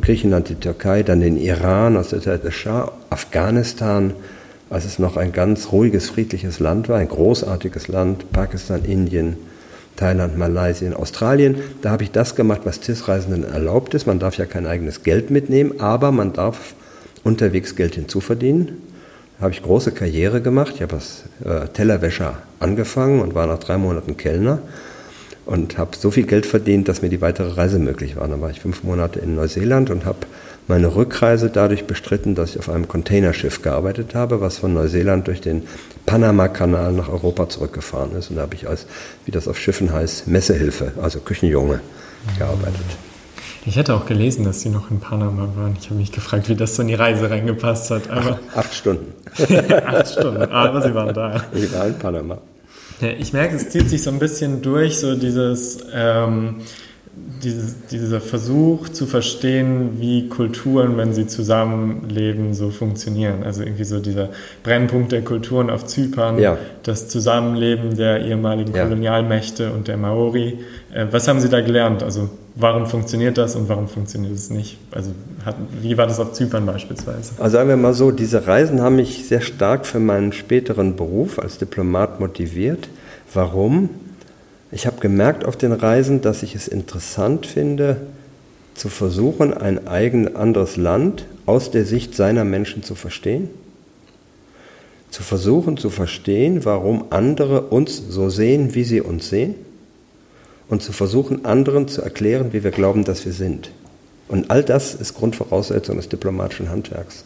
Griechenland, 0.00 0.48
die 0.48 0.54
Türkei, 0.54 1.02
dann 1.02 1.20
den 1.20 1.36
Iran 1.36 1.96
aus 1.96 2.10
der 2.10 2.20
Zeit 2.20 2.44
des 2.44 2.54
Schah, 2.54 2.92
Afghanistan, 3.10 4.12
als 4.70 4.84
es 4.84 4.98
noch 4.98 5.16
ein 5.16 5.32
ganz 5.32 5.72
ruhiges, 5.72 6.10
friedliches 6.10 6.60
Land 6.60 6.88
war, 6.88 6.98
ein 6.98 7.08
großartiges 7.08 7.88
Land, 7.88 8.32
Pakistan, 8.32 8.84
Indien, 8.84 9.36
Thailand, 9.96 10.36
Malaysia, 10.36 10.92
Australien. 10.94 11.56
Da 11.82 11.90
habe 11.90 12.02
ich 12.02 12.10
das 12.10 12.34
gemacht, 12.34 12.62
was 12.64 12.80
TIS-Reisenden 12.80 13.44
erlaubt 13.44 13.94
ist. 13.94 14.06
Man 14.06 14.18
darf 14.18 14.36
ja 14.36 14.44
kein 14.44 14.66
eigenes 14.66 15.02
Geld 15.02 15.30
mitnehmen, 15.30 15.80
aber 15.80 16.12
man 16.12 16.32
darf 16.32 16.74
unterwegs 17.24 17.76
Geld 17.76 17.94
hinzuverdienen 17.94 18.82
habe 19.40 19.52
ich 19.52 19.62
große 19.62 19.92
Karriere 19.92 20.40
gemacht. 20.40 20.72
Ich 20.76 20.82
habe 20.82 20.94
als 20.94 21.24
äh, 21.44 21.68
Tellerwäscher 21.68 22.38
angefangen 22.58 23.20
und 23.20 23.34
war 23.34 23.46
nach 23.46 23.58
drei 23.58 23.76
Monaten 23.76 24.16
Kellner 24.16 24.60
und 25.46 25.78
habe 25.78 25.96
so 25.96 26.10
viel 26.10 26.26
Geld 26.26 26.44
verdient, 26.44 26.88
dass 26.88 27.02
mir 27.02 27.08
die 27.08 27.20
weitere 27.20 27.52
Reise 27.52 27.78
möglich 27.78 28.16
war. 28.16 28.26
Dann 28.28 28.40
war 28.40 28.50
ich 28.50 28.60
fünf 28.60 28.82
Monate 28.82 29.20
in 29.20 29.36
Neuseeland 29.36 29.90
und 29.90 30.04
habe 30.04 30.18
meine 30.68 30.94
Rückreise 30.94 31.48
dadurch 31.48 31.84
bestritten, 31.84 32.34
dass 32.34 32.50
ich 32.50 32.58
auf 32.58 32.68
einem 32.68 32.88
Containerschiff 32.88 33.62
gearbeitet 33.62 34.14
habe, 34.14 34.40
was 34.40 34.58
von 34.58 34.74
Neuseeland 34.74 35.28
durch 35.28 35.40
den 35.40 35.62
Panama-Kanal 36.04 36.92
nach 36.92 37.08
Europa 37.08 37.48
zurückgefahren 37.48 38.16
ist. 38.16 38.30
Und 38.30 38.36
da 38.36 38.42
habe 38.42 38.56
ich 38.56 38.68
als, 38.68 38.86
wie 39.24 39.30
das 39.30 39.46
auf 39.46 39.58
Schiffen 39.58 39.92
heißt, 39.92 40.26
Messehilfe, 40.26 40.92
also 41.00 41.20
Küchenjunge, 41.20 41.80
gearbeitet. 42.38 42.84
Ich 43.64 43.76
hätte 43.76 43.94
auch 43.94 44.06
gelesen, 44.06 44.44
dass 44.44 44.60
Sie 44.60 44.68
noch 44.68 44.90
in 44.90 45.00
Panama 45.00 45.48
waren. 45.56 45.76
Ich 45.80 45.86
habe 45.86 45.96
mich 45.96 46.12
gefragt, 46.12 46.48
wie 46.48 46.54
das 46.54 46.76
so 46.76 46.82
in 46.82 46.88
die 46.88 46.94
Reise 46.94 47.30
reingepasst 47.30 47.90
hat. 47.90 48.10
Aber 48.10 48.40
Ach, 48.52 48.58
acht 48.58 48.74
Stunden. 48.74 49.12
acht 49.86 50.08
Stunden, 50.08 50.42
aber 50.42 50.82
Sie 50.82 50.94
waren 50.94 51.14
da. 51.14 51.44
Ich 51.52 51.72
war 51.72 51.86
in 51.86 51.98
Panama. 51.98 52.38
Ja, 53.00 53.08
ich 53.08 53.32
merke, 53.32 53.56
es 53.56 53.68
zieht 53.68 53.88
sich 53.88 54.02
so 54.02 54.10
ein 54.10 54.18
bisschen 54.18 54.62
durch, 54.62 54.98
so 54.98 55.16
dieses, 55.16 55.78
ähm, 55.92 56.56
dieses, 57.42 57.86
dieser 57.86 58.20
Versuch 58.20 58.88
zu 58.88 59.06
verstehen, 59.06 60.00
wie 60.00 60.28
Kulturen, 60.28 60.96
wenn 60.96 61.12
sie 61.12 61.26
zusammenleben, 61.26 62.54
so 62.54 62.70
funktionieren. 62.70 63.42
Also 63.42 63.62
irgendwie 63.62 63.84
so 63.84 64.00
dieser 64.00 64.30
Brennpunkt 64.62 65.12
der 65.12 65.22
Kulturen 65.22 65.70
auf 65.70 65.86
Zypern, 65.86 66.38
ja. 66.38 66.56
das 66.82 67.08
Zusammenleben 67.08 67.96
der 67.96 68.24
ehemaligen 68.24 68.74
ja. 68.74 68.84
Kolonialmächte 68.84 69.72
und 69.72 69.88
der 69.88 69.96
Maori. 69.96 70.58
Äh, 70.92 71.06
was 71.10 71.28
haben 71.28 71.40
Sie 71.40 71.48
da 71.48 71.60
gelernt? 71.60 72.02
Also 72.02 72.30
warum 72.56 72.86
funktioniert 72.86 73.38
das 73.38 73.54
und 73.54 73.68
warum 73.68 73.86
funktioniert 73.86 74.34
es 74.34 74.50
nicht? 74.50 74.78
Also 74.90 75.12
hat, 75.44 75.56
wie 75.80 75.96
war 75.96 76.06
das 76.06 76.18
auf 76.18 76.32
Zypern 76.32 76.66
beispielsweise? 76.66 77.32
Also 77.38 77.52
sagen 77.52 77.68
wir 77.68 77.76
mal 77.76 77.94
so, 77.94 78.10
diese 78.10 78.46
Reisen 78.46 78.80
haben 78.80 78.96
mich 78.96 79.28
sehr 79.28 79.42
stark 79.42 79.86
für 79.86 80.00
meinen 80.00 80.32
späteren 80.32 80.96
Beruf 80.96 81.38
als 81.38 81.58
Diplomat 81.58 82.18
motiviert. 82.18 82.88
Warum? 83.32 83.90
Ich 84.72 84.86
habe 84.86 84.98
gemerkt 85.00 85.44
auf 85.44 85.56
den 85.56 85.72
Reisen, 85.72 86.22
dass 86.22 86.42
ich 86.42 86.54
es 86.54 86.66
interessant 86.66 87.46
finde, 87.46 87.98
zu 88.74 88.88
versuchen, 88.88 89.54
ein 89.54 89.86
eigen 89.86 90.34
anderes 90.34 90.76
Land 90.76 91.26
aus 91.46 91.70
der 91.70 91.84
Sicht 91.84 92.14
seiner 92.16 92.44
Menschen 92.44 92.82
zu 92.82 92.94
verstehen 92.94 93.48
zu 95.08 95.22
versuchen 95.22 95.78
zu 95.78 95.88
verstehen, 95.88 96.66
warum 96.66 97.06
andere 97.08 97.62
uns 97.62 98.02
so 98.10 98.28
sehen, 98.28 98.74
wie 98.74 98.84
sie 98.84 99.00
uns 99.00 99.30
sehen 99.30 99.54
und 100.68 100.82
zu 100.82 100.92
versuchen, 100.92 101.44
anderen 101.44 101.88
zu 101.88 102.02
erklären, 102.02 102.52
wie 102.52 102.64
wir 102.64 102.70
glauben, 102.70 103.04
dass 103.04 103.24
wir 103.24 103.32
sind. 103.32 103.70
Und 104.28 104.50
all 104.50 104.64
das 104.64 104.94
ist 104.94 105.14
Grundvoraussetzung 105.14 105.96
des 105.96 106.08
diplomatischen 106.08 106.68
Handwerks. 106.68 107.24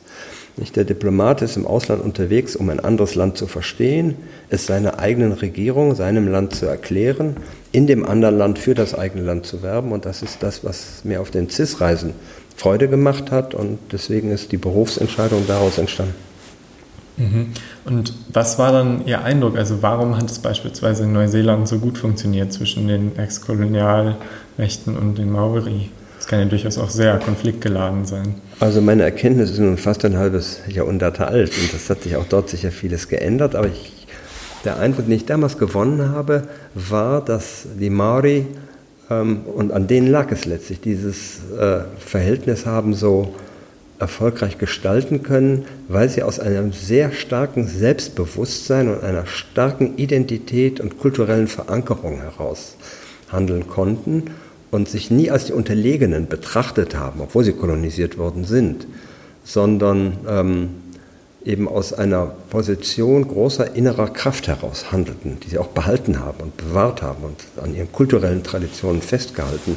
Nicht 0.56 0.76
der 0.76 0.84
Diplomat 0.84 1.40
ist 1.40 1.56
im 1.56 1.66
Ausland 1.66 2.02
unterwegs, 2.02 2.54
um 2.56 2.68
ein 2.68 2.80
anderes 2.80 3.14
Land 3.14 3.38
zu 3.38 3.46
verstehen, 3.46 4.16
es 4.50 4.66
seiner 4.66 4.98
eigenen 4.98 5.32
Regierung, 5.32 5.94
seinem 5.94 6.28
Land 6.28 6.54
zu 6.54 6.66
erklären, 6.66 7.36
in 7.72 7.86
dem 7.86 8.04
anderen 8.04 8.36
Land 8.36 8.58
für 8.58 8.74
das 8.74 8.94
eigene 8.94 9.24
Land 9.24 9.46
zu 9.46 9.62
werben. 9.62 9.92
Und 9.92 10.04
das 10.04 10.22
ist 10.22 10.42
das, 10.42 10.62
was 10.62 11.04
mir 11.04 11.22
auf 11.22 11.30
den 11.30 11.48
CIS-Reisen 11.48 12.12
Freude 12.56 12.88
gemacht 12.88 13.30
hat. 13.30 13.54
Und 13.54 13.78
deswegen 13.92 14.30
ist 14.30 14.52
die 14.52 14.58
Berufsentscheidung 14.58 15.46
daraus 15.46 15.78
entstanden. 15.78 16.29
Mhm. 17.20 17.48
Und 17.84 18.14
was 18.32 18.58
war 18.58 18.72
dann 18.72 19.06
Ihr 19.06 19.22
Eindruck? 19.22 19.58
Also 19.58 19.82
warum 19.82 20.16
hat 20.16 20.30
es 20.30 20.38
beispielsweise 20.38 21.04
in 21.04 21.12
Neuseeland 21.12 21.68
so 21.68 21.78
gut 21.78 21.98
funktioniert 21.98 22.52
zwischen 22.52 22.88
den 22.88 23.16
Ex-Kolonialmächten 23.18 24.96
und 24.96 25.18
den 25.18 25.30
Maori? 25.30 25.90
Das 26.16 26.26
kann 26.26 26.40
ja 26.40 26.46
durchaus 26.46 26.78
auch 26.78 26.90
sehr 26.90 27.18
konfliktgeladen 27.18 28.04
sein. 28.06 28.34
Also 28.58 28.80
meine 28.80 29.02
Erkenntnis 29.02 29.50
ist 29.50 29.58
nun 29.58 29.76
fast 29.76 30.04
ein 30.04 30.16
halbes 30.16 30.60
Jahrhundert 30.68 31.20
alt 31.20 31.50
und 31.50 31.72
das 31.72 31.88
hat 31.90 32.02
sich 32.02 32.16
auch 32.16 32.26
dort 32.26 32.48
sicher 32.48 32.70
vieles 32.70 33.08
geändert. 33.08 33.54
Aber 33.54 33.68
ich, 33.68 34.06
der 34.64 34.78
Eindruck, 34.78 35.06
den 35.06 35.14
ich 35.14 35.26
damals 35.26 35.58
gewonnen 35.58 36.10
habe, 36.10 36.44
war, 36.74 37.24
dass 37.24 37.66
die 37.78 37.90
Maori, 37.90 38.46
ähm, 39.10 39.40
und 39.44 39.72
an 39.72 39.86
denen 39.86 40.08
lag 40.08 40.30
es 40.30 40.44
letztlich, 40.46 40.80
dieses 40.80 41.40
äh, 41.58 41.80
Verhältnis 41.98 42.66
haben 42.66 42.94
so 42.94 43.34
erfolgreich 44.00 44.58
gestalten 44.58 45.22
können, 45.22 45.66
weil 45.88 46.08
sie 46.08 46.22
aus 46.22 46.40
einem 46.40 46.72
sehr 46.72 47.12
starken 47.12 47.68
Selbstbewusstsein 47.68 48.88
und 48.88 49.04
einer 49.04 49.26
starken 49.26 49.96
Identität 49.98 50.80
und 50.80 50.98
kulturellen 50.98 51.48
Verankerung 51.48 52.20
heraus 52.20 52.76
handeln 53.30 53.68
konnten 53.68 54.24
und 54.70 54.88
sich 54.88 55.10
nie 55.10 55.30
als 55.30 55.44
die 55.44 55.52
Unterlegenen 55.52 56.26
betrachtet 56.26 56.96
haben, 56.96 57.20
obwohl 57.20 57.44
sie 57.44 57.52
kolonisiert 57.52 58.18
worden 58.18 58.44
sind, 58.44 58.86
sondern 59.44 60.16
ähm, 60.28 60.68
eben 61.44 61.68
aus 61.68 61.92
einer 61.92 62.32
Position 62.50 63.26
großer 63.28 63.74
innerer 63.74 64.08
Kraft 64.08 64.48
heraus 64.48 64.92
handelten, 64.92 65.38
die 65.40 65.50
sie 65.50 65.58
auch 65.58 65.68
behalten 65.68 66.20
haben 66.20 66.40
und 66.40 66.56
bewahrt 66.56 67.02
haben 67.02 67.24
und 67.24 67.62
an 67.62 67.74
ihren 67.74 67.92
kulturellen 67.92 68.42
Traditionen 68.42 69.02
festgehalten 69.02 69.76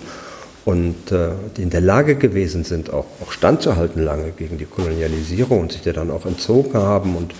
und 0.65 1.12
äh, 1.12 1.29
die 1.58 1.63
in 1.63 1.70
der 1.70 1.82
Lage 1.82 2.15
gewesen 2.15 2.63
sind, 2.63 2.91
auch, 2.91 3.05
auch 3.22 3.32
standzuhalten 3.32 4.03
lange 4.03 4.32
gegen 4.32 4.58
die 4.58 4.65
Kolonialisierung 4.65 5.60
und 5.60 5.72
sich 5.72 5.82
der 5.82 5.93
dann 5.93 6.10
auch 6.10 6.25
entzogen 6.25 6.74
haben 6.75 7.15
und 7.15 7.34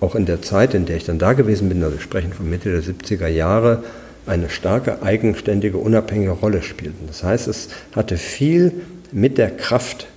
auch 0.00 0.14
in 0.14 0.26
der 0.26 0.42
Zeit, 0.42 0.74
in 0.74 0.84
der 0.84 0.96
ich 0.96 1.04
dann 1.04 1.18
da 1.18 1.32
gewesen 1.32 1.68
bin, 1.68 1.82
also 1.82 1.96
wir 1.96 2.02
sprechen 2.02 2.32
von 2.32 2.50
Mitte 2.50 2.70
der 2.70 2.82
70er 2.82 3.28
Jahre, 3.28 3.84
eine 4.26 4.50
starke, 4.50 5.02
eigenständige, 5.02 5.78
unabhängige 5.78 6.32
Rolle 6.32 6.62
spielten. 6.62 7.06
Das 7.06 7.22
heißt, 7.22 7.46
es 7.46 7.68
hatte 7.94 8.16
viel 8.16 8.72
mit 9.12 9.38
der 9.38 9.50
Kraft 9.50 10.08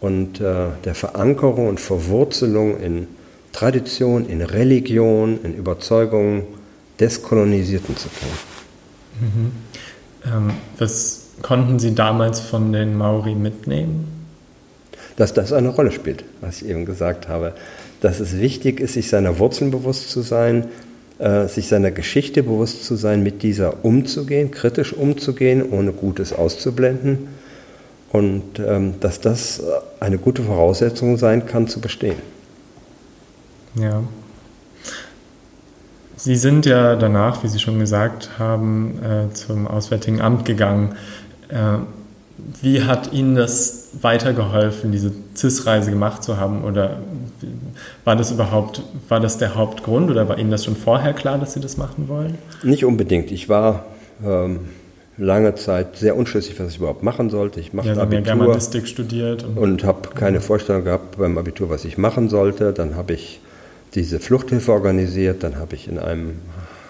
und 0.00 0.40
äh, 0.40 0.68
der 0.84 0.94
Verankerung 0.94 1.68
und 1.68 1.80
Verwurzelung 1.80 2.80
in 2.80 3.08
Tradition, 3.52 4.26
in 4.28 4.42
Religion, 4.42 5.40
in 5.42 5.54
Überzeugungen 5.54 6.44
des 7.00 7.22
Kolonisierten 7.22 7.96
zu 7.96 8.08
tun. 8.08 8.28
Mhm. 9.20 9.52
Ähm, 10.24 10.50
was 10.78 11.27
konnten 11.42 11.78
Sie 11.78 11.94
damals 11.94 12.40
von 12.40 12.72
den 12.72 12.96
Maori 12.96 13.34
mitnehmen? 13.34 14.08
Dass 15.16 15.34
das 15.34 15.52
eine 15.52 15.68
Rolle 15.68 15.90
spielt, 15.90 16.24
was 16.40 16.62
ich 16.62 16.68
eben 16.68 16.84
gesagt 16.84 17.28
habe. 17.28 17.52
Dass 18.00 18.20
es 18.20 18.38
wichtig 18.38 18.80
ist, 18.80 18.94
sich 18.94 19.08
seiner 19.08 19.38
Wurzeln 19.38 19.70
bewusst 19.70 20.10
zu 20.10 20.22
sein, 20.22 20.66
äh, 21.18 21.48
sich 21.48 21.68
seiner 21.68 21.90
Geschichte 21.90 22.42
bewusst 22.42 22.84
zu 22.84 22.94
sein, 22.94 23.22
mit 23.22 23.42
dieser 23.42 23.84
umzugehen, 23.84 24.50
kritisch 24.50 24.92
umzugehen, 24.92 25.64
ohne 25.70 25.92
Gutes 25.92 26.32
auszublenden. 26.32 27.28
Und 28.12 28.58
ähm, 28.58 28.94
dass 29.00 29.20
das 29.20 29.62
eine 30.00 30.18
gute 30.18 30.42
Voraussetzung 30.42 31.18
sein 31.18 31.46
kann, 31.46 31.68
zu 31.68 31.80
bestehen. 31.80 32.16
Ja. 33.74 34.02
Sie 36.16 36.34
sind 36.34 36.66
ja 36.66 36.96
danach, 36.96 37.44
wie 37.44 37.48
Sie 37.48 37.60
schon 37.60 37.78
gesagt 37.78 38.40
haben, 38.40 38.98
äh, 39.02 39.32
zum 39.34 39.68
Auswärtigen 39.68 40.20
Amt 40.20 40.44
gegangen. 40.44 40.96
Äh, 41.48 41.78
wie 42.62 42.82
hat 42.82 43.12
Ihnen 43.12 43.34
das 43.34 43.88
weitergeholfen, 44.00 44.92
diese 44.92 45.12
CIS-Reise 45.34 45.90
gemacht 45.90 46.22
zu 46.22 46.36
haben? 46.36 46.64
Oder 46.64 46.98
war 48.04 48.16
das 48.16 48.30
überhaupt, 48.30 48.82
war 49.08 49.20
das 49.20 49.38
der 49.38 49.54
Hauptgrund 49.54 50.10
oder 50.10 50.28
war 50.28 50.38
Ihnen 50.38 50.50
das 50.50 50.64
schon 50.64 50.76
vorher 50.76 51.14
klar, 51.14 51.38
dass 51.38 51.54
Sie 51.54 51.60
das 51.60 51.76
machen 51.76 52.08
wollen? 52.08 52.38
Nicht 52.62 52.84
unbedingt. 52.84 53.32
Ich 53.32 53.48
war 53.48 53.86
ähm, 54.24 54.60
lange 55.16 55.56
Zeit 55.56 55.96
sehr 55.96 56.16
unschlüssig, 56.16 56.58
was 56.60 56.70
ich 56.70 56.78
überhaupt 56.78 57.02
machen 57.02 57.28
sollte. 57.28 57.60
Ich 57.60 57.72
machte 57.72 57.90
ja, 57.90 57.96
Abitur 57.96 58.26
ja 58.26 58.34
Germanistik 58.34 58.86
studiert 58.86 59.44
und, 59.44 59.58
und 59.58 59.84
habe 59.84 60.08
keine 60.14 60.40
Vorstellung 60.40 60.84
gehabt 60.84 61.18
beim 61.18 61.36
Abitur, 61.38 61.70
was 61.70 61.84
ich 61.84 61.98
machen 61.98 62.28
sollte. 62.28 62.72
Dann 62.72 62.94
habe 62.94 63.14
ich 63.14 63.40
diese 63.94 64.20
Fluchthilfe 64.20 64.72
organisiert, 64.72 65.42
dann 65.42 65.56
habe 65.56 65.74
ich 65.74 65.88
in 65.88 65.98
einem 65.98 66.34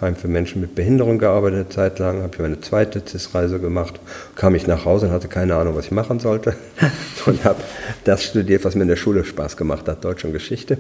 Heim 0.01 0.15
für 0.15 0.29
Menschen 0.29 0.61
mit 0.61 0.75
Behinderung 0.75 1.19
gearbeitet, 1.19 1.59
eine 1.59 1.69
Zeit 1.69 1.99
lang, 1.99 2.23
habe 2.23 2.31
ich 2.33 2.41
meine 2.41 2.61
zweite 2.61 3.03
CIS-Reise 3.05 3.59
gemacht, 3.59 3.99
kam 4.37 4.55
ich 4.55 4.67
nach 4.67 4.85
Hause 4.85 5.07
und 5.07 5.13
hatte 5.13 5.29
keine 5.29 5.57
Ahnung, 5.57 5.75
was 5.75 5.87
ich 5.87 5.91
machen 5.91 6.21
sollte 6.21 6.55
und 7.27 7.45
habe 7.45 7.61
das 8.05 8.23
studiert, 8.23 8.65
was 8.65 8.77
mir 8.77 8.83
in 8.83 8.89
der 8.89 8.97
Schule 8.97 9.25
Spaß 9.25 9.57
gemacht 9.57 9.89
hat, 9.89 10.05
Deutsch 10.05 10.25
und 10.25 10.33
Geschichte. 10.33 10.79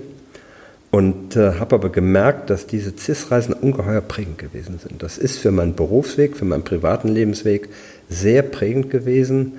Und 0.90 1.36
äh, 1.36 1.54
habe 1.54 1.74
aber 1.74 1.90
gemerkt, 1.90 2.48
dass 2.48 2.66
diese 2.66 2.96
CIS-Reisen 2.96 3.52
ungeheuer 3.52 4.00
prägend 4.00 4.38
gewesen 4.38 4.78
sind. 4.78 5.02
Das 5.02 5.18
ist 5.18 5.38
für 5.38 5.50
meinen 5.50 5.74
Berufsweg, 5.74 6.36
für 6.36 6.46
meinen 6.46 6.62
privaten 6.62 7.08
Lebensweg 7.08 7.68
sehr 8.08 8.42
prägend 8.42 8.88
gewesen. 8.88 9.52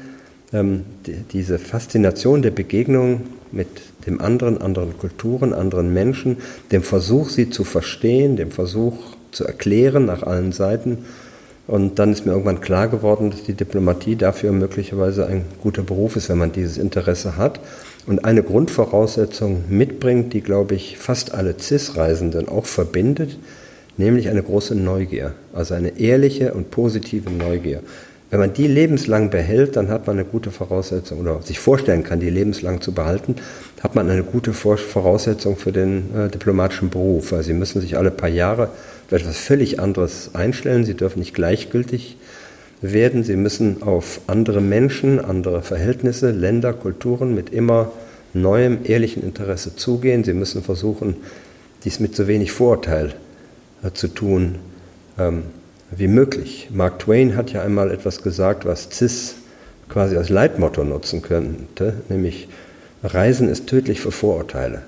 Ähm, 0.51 0.85
die, 1.05 1.17
diese 1.31 1.59
Faszination 1.59 2.41
der 2.41 2.49
Begegnung 2.49 3.27
mit 3.51 3.67
dem 4.07 4.21
anderen, 4.21 4.59
anderen 4.59 4.97
Kulturen, 4.97 5.53
anderen 5.53 5.93
Menschen, 5.93 6.37
dem 6.71 6.81
Versuch, 6.81 7.29
sie 7.29 7.51
zu 7.51 7.63
verstehen, 7.63 8.35
dem 8.35 8.49
Versuch, 8.49 8.95
zu 9.31 9.45
erklären 9.45 10.05
nach 10.05 10.23
allen 10.23 10.51
Seiten. 10.51 10.99
Und 11.67 11.99
dann 11.99 12.11
ist 12.11 12.25
mir 12.25 12.31
irgendwann 12.31 12.61
klar 12.61 12.87
geworden, 12.87 13.29
dass 13.29 13.43
die 13.43 13.53
Diplomatie 13.53 14.15
dafür 14.15 14.51
möglicherweise 14.51 15.27
ein 15.27 15.45
guter 15.61 15.83
Beruf 15.83 16.15
ist, 16.15 16.29
wenn 16.29 16.39
man 16.39 16.51
dieses 16.51 16.77
Interesse 16.77 17.37
hat 17.37 17.59
und 18.07 18.25
eine 18.25 18.41
Grundvoraussetzung 18.41 19.65
mitbringt, 19.69 20.33
die, 20.33 20.41
glaube 20.41 20.73
ich, 20.73 20.97
fast 20.97 21.35
alle 21.35 21.55
CIS-Reisenden 21.59 22.49
auch 22.49 22.65
verbindet, 22.65 23.37
nämlich 23.97 24.29
eine 24.29 24.41
große 24.41 24.73
Neugier, 24.73 25.33
also 25.53 25.75
eine 25.75 25.99
ehrliche 25.99 26.55
und 26.55 26.71
positive 26.71 27.29
Neugier. 27.29 27.81
Wenn 28.31 28.39
man 28.39 28.53
die 28.53 28.67
lebenslang 28.67 29.29
behält, 29.29 29.75
dann 29.75 29.89
hat 29.89 30.05
man 30.05 30.17
eine 30.17 30.25
gute 30.25 30.51
Voraussetzung 30.51 31.19
oder 31.19 31.41
sich 31.41 31.59
vorstellen 31.59 32.03
kann, 32.03 32.19
die 32.19 32.29
lebenslang 32.29 32.79
zu 32.79 32.93
behalten, 32.93 33.35
hat 33.81 33.95
man 33.95 34.09
eine 34.09 34.23
gute 34.23 34.53
Voraussetzung 34.53 35.57
für 35.57 35.71
den 35.71 36.15
äh, 36.15 36.29
diplomatischen 36.29 36.89
Beruf. 36.89 37.31
Weil 37.31 37.43
Sie 37.43 37.53
müssen 37.53 37.81
sich 37.81 37.97
alle 37.97 38.11
paar 38.11 38.29
Jahre 38.29 38.69
etwas 39.17 39.37
völlig 39.37 39.79
anderes 39.79 40.31
einstellen. 40.33 40.85
Sie 40.85 40.93
dürfen 40.93 41.19
nicht 41.19 41.33
gleichgültig 41.33 42.17
werden. 42.81 43.23
Sie 43.23 43.35
müssen 43.35 43.81
auf 43.83 44.21
andere 44.27 44.61
Menschen, 44.61 45.19
andere 45.19 45.61
Verhältnisse, 45.61 46.31
Länder, 46.31 46.73
Kulturen 46.73 47.33
mit 47.35 47.49
immer 47.49 47.91
neuem, 48.33 48.79
ehrlichen 48.83 49.23
Interesse 49.23 49.75
zugehen. 49.75 50.23
Sie 50.23 50.33
müssen 50.33 50.63
versuchen, 50.63 51.17
dies 51.83 51.99
mit 51.99 52.15
so 52.15 52.27
wenig 52.27 52.51
Vorurteil 52.51 53.13
äh, 53.83 53.91
zu 53.91 54.07
tun 54.07 54.55
ähm, 55.17 55.43
wie 55.91 56.07
möglich. 56.07 56.69
Mark 56.71 56.99
Twain 56.99 57.35
hat 57.35 57.51
ja 57.51 57.63
einmal 57.63 57.91
etwas 57.91 58.21
gesagt, 58.21 58.65
was 58.65 58.89
CIS 58.91 59.35
quasi 59.87 60.17
als 60.17 60.29
Leitmotto 60.29 60.83
nutzen 60.83 61.21
könnte, 61.21 61.93
nämlich 62.09 62.47
Reisen 63.03 63.49
ist 63.49 63.67
tödlich 63.67 64.01
für 64.01 64.11
Vorurteile. 64.11 64.83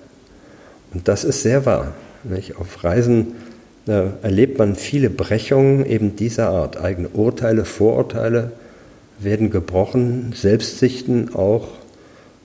Und 0.94 1.08
das 1.08 1.24
ist 1.24 1.42
sehr 1.42 1.66
wahr. 1.66 1.94
Nicht? 2.24 2.58
Auf 2.58 2.84
Reisen 2.84 3.36
erlebt 3.88 4.60
man 4.60 4.76
viele 4.76 5.10
Brechungen 5.10 5.86
eben 5.86 6.16
dieser 6.16 6.50
Art. 6.50 6.80
Eigene 6.80 7.10
Urteile, 7.10 7.66
Vorurteile 7.66 8.52
werden 9.20 9.50
gebrochen, 9.50 10.34
Selbstsichten 10.36 11.34
auch 11.34 11.70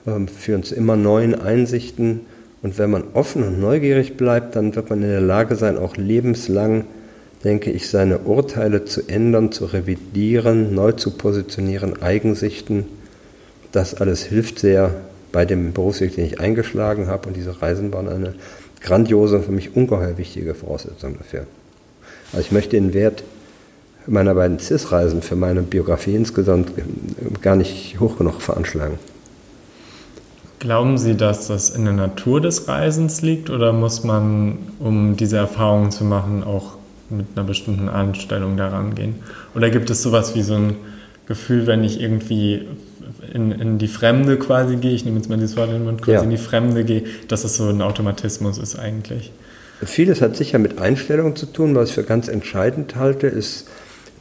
ähm, 0.05 0.27
führen 0.27 0.63
zu 0.63 0.75
immer 0.75 0.95
neuen 0.95 1.35
Einsichten. 1.35 2.21
Und 2.63 2.77
wenn 2.79 2.89
man 2.89 3.03
offen 3.13 3.43
und 3.43 3.59
neugierig 3.59 4.17
bleibt, 4.17 4.55
dann 4.55 4.75
wird 4.75 4.89
man 4.89 5.03
in 5.03 5.09
der 5.09 5.21
Lage 5.21 5.55
sein, 5.55 5.77
auch 5.77 5.95
lebenslang, 5.95 6.85
denke 7.43 7.71
ich, 7.71 7.89
seine 7.89 8.19
Urteile 8.19 8.85
zu 8.85 9.07
ändern, 9.07 9.51
zu 9.51 9.65
revidieren, 9.65 10.73
neu 10.73 10.93
zu 10.93 11.11
positionieren, 11.11 12.01
Eigensichten. 12.01 12.85
Das 13.71 13.93
alles 13.93 14.23
hilft 14.23 14.59
sehr 14.59 14.95
bei 15.31 15.45
dem 15.45 15.73
Berufsweg, 15.73 16.15
den 16.15 16.25
ich 16.25 16.39
eingeschlagen 16.39 17.07
habe. 17.07 17.27
Und 17.27 17.37
diese 17.37 17.61
Reisen 17.61 17.93
waren 17.93 18.09
eine 18.09 18.33
grandiose 18.81 19.37
und 19.37 19.45
für 19.45 19.51
mich 19.51 19.75
ungeheuer 19.75 20.17
wichtige 20.17 20.53
Voraussetzung 20.55 21.17
dafür. 21.17 21.45
Also 22.31 22.41
ich 22.41 22.51
möchte 22.51 22.71
den 22.71 22.93
Wert 22.93 23.23
meiner 24.07 24.35
beiden 24.35 24.59
CIS-Reisen 24.59 25.21
für 25.21 25.35
meine 25.35 25.61
Biografie 25.61 26.15
insgesamt 26.15 26.71
gar 27.41 27.55
nicht 27.55 27.99
hoch 27.99 28.17
genug 28.17 28.41
veranschlagen. 28.41 28.97
Glauben 30.59 30.97
Sie, 30.97 31.15
dass 31.15 31.47
das 31.47 31.69
in 31.69 31.85
der 31.85 31.93
Natur 31.93 32.41
des 32.41 32.67
Reisens 32.67 33.21
liegt 33.21 33.49
oder 33.49 33.73
muss 33.73 34.03
man, 34.03 34.57
um 34.79 35.15
diese 35.15 35.37
Erfahrungen 35.37 35.91
zu 35.91 36.03
machen, 36.03 36.43
auch 36.43 36.77
mit 37.09 37.27
einer 37.35 37.45
bestimmten 37.45 37.89
Einstellung 37.89 38.57
daran 38.57 38.95
gehen? 38.95 39.15
Oder 39.55 39.69
gibt 39.69 39.89
es 39.89 40.01
sowas 40.01 40.35
wie 40.35 40.41
so 40.41 40.55
ein 40.55 40.75
Gefühl, 41.27 41.67
wenn 41.67 41.83
ich 41.83 42.01
irgendwie 42.01 42.67
in, 43.33 43.51
in 43.51 43.77
die 43.77 43.87
Fremde 43.87 44.37
quasi 44.37 44.77
gehe, 44.77 44.93
ich 44.93 45.05
nehme 45.05 45.17
jetzt 45.17 45.29
mal 45.29 45.37
dieses 45.37 45.57
Wort 45.57 45.69
in 45.69 45.75
den 45.75 45.83
Mund, 45.85 46.01
quasi 46.01 46.17
ja. 46.17 46.23
in 46.23 46.29
die 46.29 46.37
Fremde 46.37 46.83
gehe, 46.83 47.03
dass 47.27 47.43
es 47.43 47.57
so 47.57 47.69
ein 47.69 47.81
Automatismus 47.81 48.57
ist 48.57 48.77
eigentlich? 48.77 49.31
Vieles 49.83 50.21
hat 50.21 50.35
sicher 50.35 50.57
mit 50.57 50.79
Einstellung 50.79 51.35
zu 51.35 51.45
tun. 51.45 51.75
Was 51.75 51.89
ich 51.89 51.95
für 51.95 52.03
ganz 52.03 52.27
entscheidend 52.27 52.95
halte, 52.95 53.27
ist, 53.27 53.67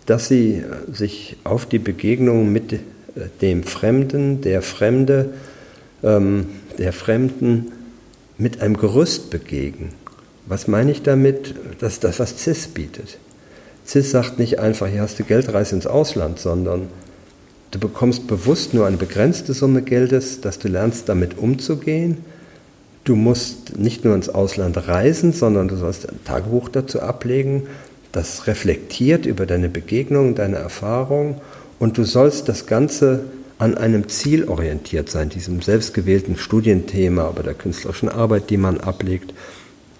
dass 0.04 0.28
sie 0.28 0.62
sich 0.92 1.36
auf 1.44 1.66
die 1.66 1.78
Begegnung 1.78 2.52
mit 2.52 2.78
dem 3.40 3.62
Fremden, 3.62 4.42
der 4.42 4.62
Fremde, 4.62 5.30
ähm, 6.02 6.46
der 6.78 6.92
Fremden 6.92 7.72
mit 8.38 8.60
einem 8.60 8.76
Gerüst 8.76 9.30
begegnen. 9.30 9.90
Was 10.44 10.68
meine 10.68 10.90
ich 10.90 11.02
damit? 11.02 11.54
Das 11.80 11.94
ist 11.94 12.04
das, 12.04 12.20
was 12.20 12.38
CIS 12.38 12.68
bietet. 12.68 13.18
CIS 13.86 14.10
sagt 14.10 14.38
nicht 14.38 14.58
einfach, 14.58 14.86
hier 14.86 15.00
hast 15.00 15.18
du 15.18 15.24
Geldreise 15.24 15.74
ins 15.74 15.86
Ausland, 15.86 16.38
sondern 16.38 16.88
du 17.70 17.78
bekommst 17.78 18.26
bewusst 18.26 18.74
nur 18.74 18.86
eine 18.86 18.96
begrenzte 18.96 19.52
Summe 19.52 19.82
Geldes, 19.82 20.40
dass 20.40 20.58
du 20.58 20.68
lernst, 20.68 21.08
damit 21.08 21.38
umzugehen. 21.38 22.18
Du 23.04 23.16
musst 23.16 23.78
nicht 23.78 24.04
nur 24.04 24.14
ins 24.14 24.28
Ausland 24.28 24.88
reisen, 24.88 25.32
sondern 25.32 25.68
du 25.68 25.76
sollst 25.76 26.08
ein 26.08 26.18
Tagebuch 26.24 26.68
dazu 26.68 27.00
ablegen, 27.00 27.64
das 28.12 28.46
reflektiert 28.46 29.26
über 29.26 29.46
deine 29.46 29.68
Begegnungen, 29.68 30.34
deine 30.34 30.56
Erfahrungen 30.56 31.36
und 31.78 31.98
du 31.98 32.04
sollst 32.04 32.48
das 32.48 32.66
Ganze 32.66 33.24
an 33.58 33.76
einem 33.76 34.08
Ziel 34.08 34.44
orientiert 34.44 35.08
sein, 35.08 35.28
diesem 35.28 35.62
selbstgewählten 35.62 36.36
Studienthema 36.36 37.28
oder 37.28 37.42
der 37.42 37.54
künstlerischen 37.54 38.08
Arbeit, 38.08 38.50
die 38.50 38.56
man 38.56 38.80
ablegt. 38.80 39.32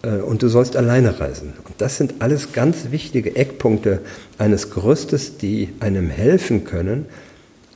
Äh, 0.02 0.16
und 0.16 0.42
du 0.42 0.48
sollst 0.48 0.76
alleine 0.76 1.20
reisen. 1.20 1.54
Und 1.64 1.74
das 1.78 1.96
sind 1.96 2.14
alles 2.20 2.52
ganz 2.52 2.90
wichtige 2.90 3.34
Eckpunkte 3.36 4.00
eines 4.38 4.70
Gerüstes, 4.70 5.38
die 5.38 5.70
einem 5.80 6.10
helfen 6.10 6.64
können, 6.64 7.06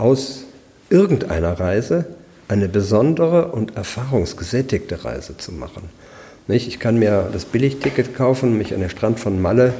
aus 0.01 0.45
irgendeiner 0.89 1.61
Reise 1.61 2.07
eine 2.49 2.69
besondere 2.69 3.53
und 3.53 3.77
erfahrungsgesättigte 3.77 5.05
Reise 5.05 5.37
zu 5.37 5.53
machen. 5.53 5.89
Ich 6.49 6.81
kann 6.81 6.99
mir 6.99 7.29
das 7.33 7.45
Billigticket 7.45 8.15
kaufen, 8.15 8.59
mich 8.59 8.75
an 8.75 8.81
den 8.81 8.91
Strand 8.91 9.21
von 9.21 9.41
Malle 9.41 9.73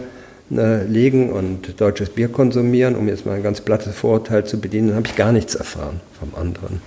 äh, 0.53 0.85
legen 0.85 1.33
und 1.33 1.81
deutsches 1.81 2.11
Bier 2.11 2.29
konsumieren, 2.29 2.95
um 2.95 3.09
jetzt 3.09 3.27
mal 3.27 3.35
ein 3.35 3.43
ganz 3.43 3.61
plattes 3.61 3.97
Vorurteil 3.97 4.45
zu 4.45 4.61
bedienen, 4.61 4.89
dann 4.89 4.97
habe 4.99 5.09
ich 5.09 5.17
gar 5.17 5.33
nichts 5.33 5.57
erfahren 5.57 6.01
vom 6.19 6.41
anderen. 6.41 6.81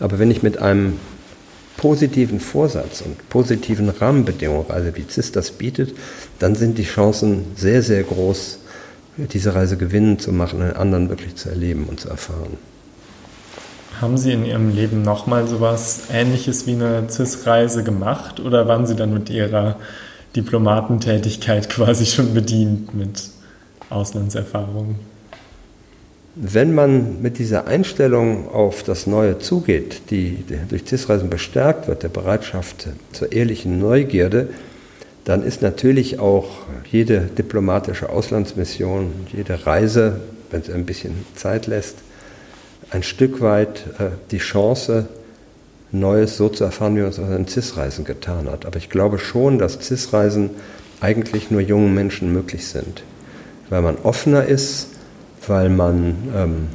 Aber 0.00 0.18
wenn 0.18 0.30
ich 0.30 0.42
mit 0.42 0.58
einem 0.58 0.98
positiven 1.76 2.40
Vorsatz 2.40 3.02
und 3.02 3.28
positiven 3.28 3.90
Rahmenbedingungen 3.90 4.66
reise, 4.66 4.96
wie 4.96 5.04
CIS 5.08 5.32
das 5.32 5.50
bietet, 5.50 5.94
dann 6.38 6.54
sind 6.54 6.78
die 6.78 6.84
Chancen 6.84 7.44
sehr, 7.56 7.82
sehr 7.82 8.02
groß, 8.02 8.58
diese 9.18 9.54
Reise 9.54 9.76
gewinnen 9.76 10.18
zu 10.18 10.32
machen, 10.32 10.62
einen 10.62 10.76
anderen 10.76 11.08
wirklich 11.08 11.36
zu 11.36 11.48
erleben 11.48 11.84
und 11.84 12.00
zu 12.00 12.08
erfahren. 12.08 12.56
Haben 14.00 14.18
Sie 14.18 14.32
in 14.32 14.44
Ihrem 14.44 14.74
Leben 14.74 15.02
nochmal 15.02 15.46
sowas 15.46 16.08
Ähnliches 16.12 16.66
wie 16.66 16.72
eine 16.72 17.08
CIS-Reise 17.08 17.82
gemacht 17.82 18.40
oder 18.40 18.68
waren 18.68 18.86
Sie 18.86 18.94
dann 18.94 19.14
mit 19.14 19.30
Ihrer 19.30 19.76
Diplomatentätigkeit 20.34 21.68
quasi 21.70 22.04
schon 22.04 22.34
bedient 22.34 22.94
mit 22.94 23.30
Auslandserfahrungen. 23.88 24.96
Wenn 26.34 26.74
man 26.74 27.22
mit 27.22 27.38
dieser 27.38 27.66
Einstellung 27.66 28.50
auf 28.50 28.82
das 28.82 29.06
Neue 29.06 29.38
zugeht, 29.38 30.10
die 30.10 30.44
durch 30.68 30.84
CIS-Reisen 30.84 31.30
bestärkt 31.30 31.88
wird, 31.88 32.02
der 32.02 32.10
Bereitschaft 32.10 32.88
zur 33.12 33.32
ehrlichen 33.32 33.78
Neugierde, 33.78 34.50
dann 35.24 35.42
ist 35.42 35.62
natürlich 35.62 36.18
auch 36.18 36.48
jede 36.90 37.22
diplomatische 37.22 38.10
Auslandsmission, 38.10 39.12
jede 39.34 39.64
Reise, 39.64 40.20
wenn 40.50 40.62
sie 40.62 40.74
ein 40.74 40.84
bisschen 40.84 41.24
Zeit 41.34 41.66
lässt, 41.66 41.96
ein 42.96 43.02
Stück 43.02 43.40
weit 43.42 43.84
äh, 43.98 44.08
die 44.30 44.38
Chance, 44.38 45.06
Neues 45.92 46.36
so 46.36 46.48
zu 46.48 46.64
erfahren, 46.64 46.96
wie 46.96 47.00
man 47.00 47.10
es 47.10 47.18
auf 47.18 47.28
den 47.28 47.46
CIS-Reisen 47.46 48.04
getan 48.04 48.50
hat. 48.50 48.66
Aber 48.66 48.76
ich 48.76 48.90
glaube 48.90 49.18
schon, 49.18 49.58
dass 49.58 49.78
CIS-Reisen 49.80 50.50
eigentlich 51.00 51.50
nur 51.50 51.60
jungen 51.60 51.94
Menschen 51.94 52.32
möglich 52.32 52.66
sind, 52.66 53.04
weil 53.70 53.82
man 53.82 53.96
offener 53.98 54.44
ist, 54.44 54.88
weil 55.46 55.68
man 55.68 56.16
ähm, 56.34 56.68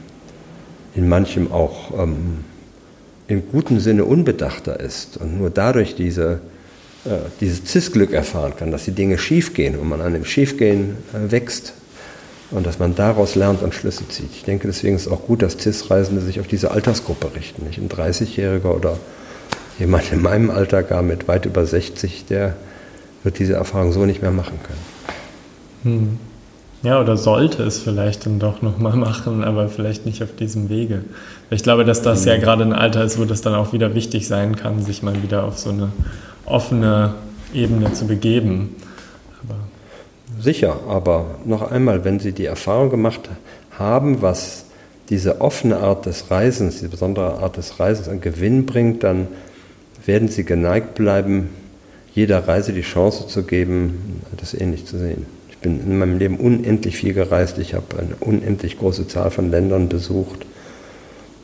in 0.95 1.10
manchem 1.10 1.51
auch 1.51 1.99
ähm, 1.99 2.45
im 3.27 3.49
guten 3.51 3.79
Sinne 3.79 4.05
unbedachter 4.05 4.79
ist 4.79 5.17
und 5.17 5.39
nur 5.39 5.49
dadurch 5.49 5.95
diese, 5.95 6.39
äh, 7.05 7.29
dieses 7.41 7.65
CIS-Glück 7.65 8.13
erfahren 8.13 8.53
kann, 8.55 8.71
dass 8.71 8.86
die 8.86 8.91
Dinge 8.91 9.17
schiefgehen 9.17 9.77
und 9.77 9.89
man 9.89 10.01
an 10.01 10.13
dem 10.13 10.25
Schiefgehen 10.25 10.97
äh, 11.13 11.31
wächst 11.31 11.73
und 12.51 12.65
dass 12.65 12.79
man 12.79 12.95
daraus 12.95 13.35
lernt 13.35 13.61
und 13.63 13.73
Schlüsse 13.73 14.07
zieht. 14.07 14.29
Ich 14.33 14.43
denke, 14.43 14.67
deswegen 14.67 14.95
ist 14.95 15.07
es 15.07 15.11
auch 15.11 15.25
gut, 15.25 15.41
dass 15.41 15.57
CIS-Reisende 15.57 16.21
sich 16.21 16.39
auf 16.39 16.47
diese 16.47 16.71
Altersgruppe 16.71 17.35
richten. 17.35 17.65
Nicht 17.65 17.79
ein 17.79 17.89
30-Jähriger 17.89 18.75
oder 18.75 18.97
jemand 19.79 20.11
in 20.11 20.21
meinem 20.21 20.49
Alter 20.49 20.83
gar 20.83 21.01
mit 21.01 21.27
weit 21.27 21.45
über 21.45 21.65
60, 21.65 22.25
der 22.25 22.55
wird 23.23 23.39
diese 23.39 23.53
Erfahrung 23.53 23.91
so 23.91 24.05
nicht 24.05 24.21
mehr 24.21 24.31
machen 24.31 24.59
können. 24.63 25.95
Hm. 25.95 26.19
Ja, 26.83 26.99
oder 26.99 27.15
sollte 27.15 27.61
es 27.61 27.79
vielleicht 27.79 28.25
dann 28.25 28.39
doch 28.39 28.63
nochmal 28.63 28.95
machen, 28.95 29.43
aber 29.43 29.69
vielleicht 29.69 30.07
nicht 30.07 30.23
auf 30.23 30.35
diesem 30.35 30.69
Wege. 30.69 31.03
Ich 31.51 31.61
glaube, 31.61 31.85
dass 31.85 32.01
das 32.01 32.25
ja 32.25 32.33
hm. 32.33 32.41
gerade 32.41 32.63
ein 32.63 32.73
Alter 32.73 33.03
ist, 33.03 33.19
wo 33.19 33.25
das 33.25 33.41
dann 33.41 33.53
auch 33.53 33.71
wieder 33.71 33.93
wichtig 33.95 34.27
sein 34.27 34.55
kann, 34.55 34.83
sich 34.83 35.03
mal 35.03 35.21
wieder 35.21 35.43
auf 35.43 35.59
so 35.59 35.69
eine 35.69 35.89
offene 36.45 37.13
Ebene 37.53 37.93
zu 37.93 38.07
begeben. 38.07 38.75
Sicher, 40.41 40.80
aber 40.88 41.36
noch 41.45 41.71
einmal, 41.71 42.04
wenn 42.04 42.19
Sie 42.19 42.32
die 42.32 42.45
Erfahrung 42.45 42.89
gemacht 42.89 43.30
haben, 43.77 44.21
was 44.21 44.65
diese 45.10 45.41
offene 45.41 45.77
Art 45.77 46.06
des 46.06 46.32
Reisens, 46.32 46.75
diese 46.75 46.89
besondere 46.89 47.39
Art 47.39 47.58
des 47.58 47.80
Reisens 47.80 48.08
an 48.08 48.21
Gewinn 48.21 48.65
bringt, 48.65 49.04
dann 49.04 49.27
werden 50.06 50.30
Sie 50.30 50.43
geneigt 50.43 50.95
bleiben, 50.95 51.49
jeder 52.13 52.47
Reise 52.47 52.73
die 52.73 52.82
Chance 52.82 53.27
zu 53.27 53.43
geben, 53.43 54.21
das 54.38 54.54
ähnlich 54.54 54.86
zu 54.86 54.97
sehen. 54.97 55.25
Ich 55.49 55.58
bin 55.58 55.80
in 55.80 55.99
meinem 55.99 56.17
Leben 56.17 56.38
unendlich 56.38 56.97
viel 56.97 57.13
gereist, 57.13 57.58
ich 57.58 57.73
habe 57.73 57.99
eine 57.99 58.15
unendlich 58.19 58.80
große 58.80 59.08
Zahl 59.08 59.32
von 59.32 59.51
Ländern 59.51 59.89
besucht 59.89 60.45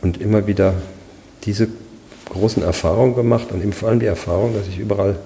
und 0.02 0.20
immer 0.20 0.48
wieder 0.48 0.74
diese 1.44 1.68
großen 2.30 2.64
Erfahrungen 2.64 3.16
gemacht 3.16 3.52
und 3.52 3.62
eben 3.62 3.74
vor 3.74 3.90
allem 3.90 4.00
die 4.00 4.06
Erfahrung, 4.06 4.54
dass 4.54 4.68
ich 4.68 4.80
überall 4.80 5.18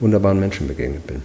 wunderbaren 0.00 0.40
Menschen 0.40 0.66
begegnet 0.66 1.06
bin. 1.06 1.22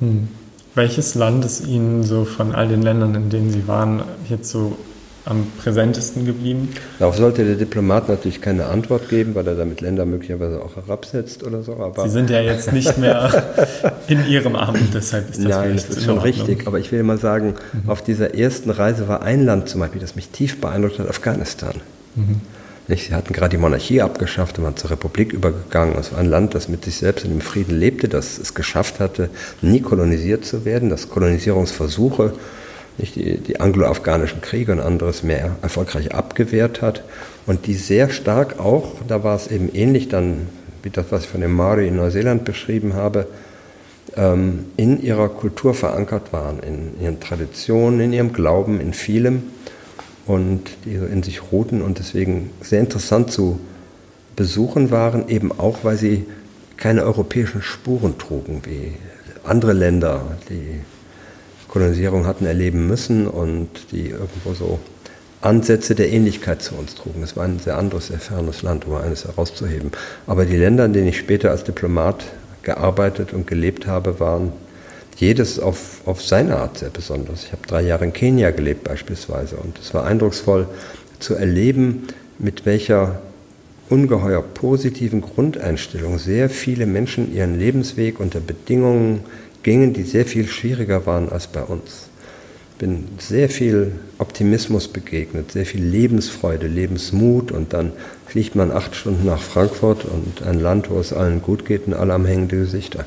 Hm. 0.00 0.28
Welches 0.74 1.14
Land 1.14 1.44
ist 1.44 1.66
Ihnen 1.66 2.04
so 2.04 2.24
von 2.24 2.54
all 2.54 2.68
den 2.68 2.82
Ländern, 2.82 3.14
in 3.14 3.30
denen 3.30 3.50
Sie 3.50 3.66
waren, 3.66 4.02
jetzt 4.28 4.50
so 4.50 4.76
am 5.24 5.46
präsentesten 5.62 6.24
geblieben? 6.24 6.70
Darauf 6.98 7.16
sollte 7.16 7.44
der 7.44 7.56
Diplomat 7.56 8.08
natürlich 8.08 8.40
keine 8.40 8.66
Antwort 8.66 9.08
geben, 9.08 9.34
weil 9.34 9.46
er 9.46 9.56
damit 9.56 9.80
Länder 9.80 10.06
möglicherweise 10.06 10.62
auch 10.62 10.76
herabsetzt 10.76 11.44
oder 11.44 11.62
so. 11.62 11.74
Aber 11.74 12.04
Sie 12.04 12.10
sind 12.10 12.30
ja 12.30 12.40
jetzt 12.40 12.72
nicht 12.72 12.96
mehr 12.98 13.54
in 14.08 14.26
Ihrem 14.26 14.56
Amt, 14.56 14.94
deshalb 14.94 15.30
ist 15.30 15.44
das 15.44 15.48
Nein, 15.48 15.74
das 15.74 15.88
ist 15.90 16.04
schon 16.04 16.18
richtig. 16.18 16.66
Aber 16.66 16.78
ich 16.78 16.90
will 16.92 17.02
mal 17.02 17.18
sagen, 17.18 17.54
mhm. 17.72 17.90
auf 17.90 18.02
dieser 18.02 18.34
ersten 18.34 18.70
Reise 18.70 19.08
war 19.08 19.22
ein 19.22 19.44
Land 19.44 19.68
zum 19.68 19.80
Beispiel, 19.80 20.00
das 20.00 20.16
mich 20.16 20.28
tief 20.30 20.60
beeindruckt 20.60 20.98
hat, 20.98 21.08
Afghanistan. 21.08 21.74
Mhm. 22.14 22.40
Sie 22.88 23.14
hatten 23.14 23.34
gerade 23.34 23.50
die 23.50 23.58
Monarchie 23.58 24.00
abgeschafft 24.00 24.58
und 24.58 24.64
waren 24.64 24.76
zur 24.76 24.90
Republik 24.90 25.34
übergegangen. 25.34 25.96
Es 25.98 26.12
war 26.12 26.20
ein 26.20 26.26
Land, 26.26 26.54
das 26.54 26.68
mit 26.68 26.84
sich 26.84 26.96
selbst 26.96 27.24
in 27.24 27.32
dem 27.32 27.42
Frieden 27.42 27.78
lebte, 27.78 28.08
das 28.08 28.38
es 28.38 28.54
geschafft 28.54 28.98
hatte, 28.98 29.28
nie 29.60 29.80
kolonisiert 29.80 30.46
zu 30.46 30.64
werden, 30.64 30.88
das 30.88 31.10
Kolonisierungsversuche, 31.10 32.32
nicht 32.96 33.14
die, 33.14 33.36
die 33.38 33.60
anglo-afghanischen 33.60 34.40
Kriege 34.40 34.72
und 34.72 34.80
anderes 34.80 35.22
mehr 35.22 35.56
erfolgreich 35.60 36.14
abgewehrt 36.14 36.80
hat. 36.80 37.04
Und 37.46 37.66
die 37.66 37.74
sehr 37.74 38.08
stark 38.08 38.58
auch, 38.58 38.94
da 39.06 39.22
war 39.22 39.36
es 39.36 39.48
eben 39.48 39.68
ähnlich 39.74 40.08
dann 40.08 40.48
wie 40.82 40.90
das, 40.90 41.06
was 41.10 41.24
ich 41.24 41.28
von 41.28 41.42
dem 41.42 41.52
Maori 41.52 41.88
in 41.88 41.96
Neuseeland 41.96 42.44
beschrieben 42.44 42.94
habe, 42.94 43.26
ähm, 44.16 44.66
in 44.76 45.02
ihrer 45.02 45.28
Kultur 45.28 45.74
verankert 45.74 46.32
waren, 46.32 46.60
in 46.60 47.00
ihren 47.00 47.20
Traditionen, 47.20 48.00
in 48.00 48.12
ihrem 48.12 48.32
Glauben, 48.32 48.80
in 48.80 48.94
vielem 48.94 49.42
und 50.28 50.70
die 50.84 50.98
so 50.98 51.06
in 51.06 51.22
sich 51.22 51.50
ruhten 51.50 51.82
und 51.82 51.98
deswegen 51.98 52.50
sehr 52.60 52.80
interessant 52.80 53.32
zu 53.32 53.58
besuchen 54.36 54.90
waren, 54.90 55.28
eben 55.28 55.50
auch, 55.50 55.78
weil 55.82 55.96
sie 55.96 56.26
keine 56.76 57.02
europäischen 57.02 57.62
Spuren 57.62 58.18
trugen, 58.18 58.62
wie 58.64 58.92
andere 59.42 59.72
Länder, 59.72 60.36
die 60.50 60.80
Kolonisierung 61.66 62.26
hatten 62.26 62.46
erleben 62.46 62.86
müssen 62.86 63.26
und 63.26 63.68
die 63.90 64.10
irgendwo 64.10 64.52
so 64.54 64.78
Ansätze 65.40 65.94
der 65.94 66.12
Ähnlichkeit 66.12 66.62
zu 66.62 66.74
uns 66.74 66.94
trugen. 66.94 67.22
Es 67.22 67.36
war 67.36 67.44
ein 67.44 67.58
sehr 67.58 67.78
anderes, 67.78 68.08
sehr 68.08 68.20
fernes 68.20 68.62
Land, 68.62 68.86
um 68.86 68.94
eines 68.94 69.24
herauszuheben. 69.24 69.92
Aber 70.26 70.44
die 70.44 70.56
Länder, 70.56 70.84
in 70.84 70.92
denen 70.92 71.08
ich 71.08 71.18
später 71.18 71.50
als 71.50 71.64
Diplomat 71.64 72.24
gearbeitet 72.62 73.32
und 73.32 73.46
gelebt 73.46 73.86
habe, 73.86 74.20
waren 74.20 74.52
jedes 75.18 75.58
auf, 75.58 76.00
auf 76.06 76.22
seine 76.22 76.56
Art 76.56 76.78
sehr 76.78 76.90
besonders. 76.90 77.44
Ich 77.44 77.52
habe 77.52 77.66
drei 77.66 77.82
Jahre 77.82 78.04
in 78.04 78.12
Kenia 78.12 78.50
gelebt 78.50 78.84
beispielsweise 78.84 79.56
und 79.56 79.78
es 79.78 79.92
war 79.92 80.04
eindrucksvoll 80.04 80.66
zu 81.18 81.34
erleben, 81.34 82.04
mit 82.38 82.66
welcher 82.66 83.20
ungeheuer 83.88 84.42
positiven 84.42 85.20
Grundeinstellung 85.20 86.18
sehr 86.18 86.48
viele 86.48 86.86
Menschen 86.86 87.34
ihren 87.34 87.58
Lebensweg 87.58 88.20
unter 88.20 88.40
Bedingungen 88.40 89.20
gingen, 89.62 89.92
die 89.92 90.04
sehr 90.04 90.24
viel 90.24 90.46
schwieriger 90.46 91.06
waren 91.06 91.30
als 91.30 91.48
bei 91.48 91.62
uns. 91.62 92.08
Bin 92.78 93.08
sehr 93.18 93.48
viel 93.48 93.92
Optimismus 94.18 94.86
begegnet, 94.86 95.50
sehr 95.50 95.66
viel 95.66 95.82
Lebensfreude, 95.82 96.68
Lebensmut 96.68 97.50
und 97.50 97.72
dann 97.72 97.92
fliegt 98.26 98.54
man 98.54 98.70
acht 98.70 98.94
Stunden 98.94 99.26
nach 99.26 99.40
Frankfurt 99.40 100.04
und 100.04 100.46
ein 100.46 100.60
Land, 100.60 100.90
wo 100.90 101.00
es 101.00 101.12
allen 101.12 101.42
gut 101.42 101.64
geht 101.64 101.88
und 101.88 101.94
alle 101.94 102.14
am 102.14 102.24
hängende 102.24 102.56
Gesichter. 102.56 103.04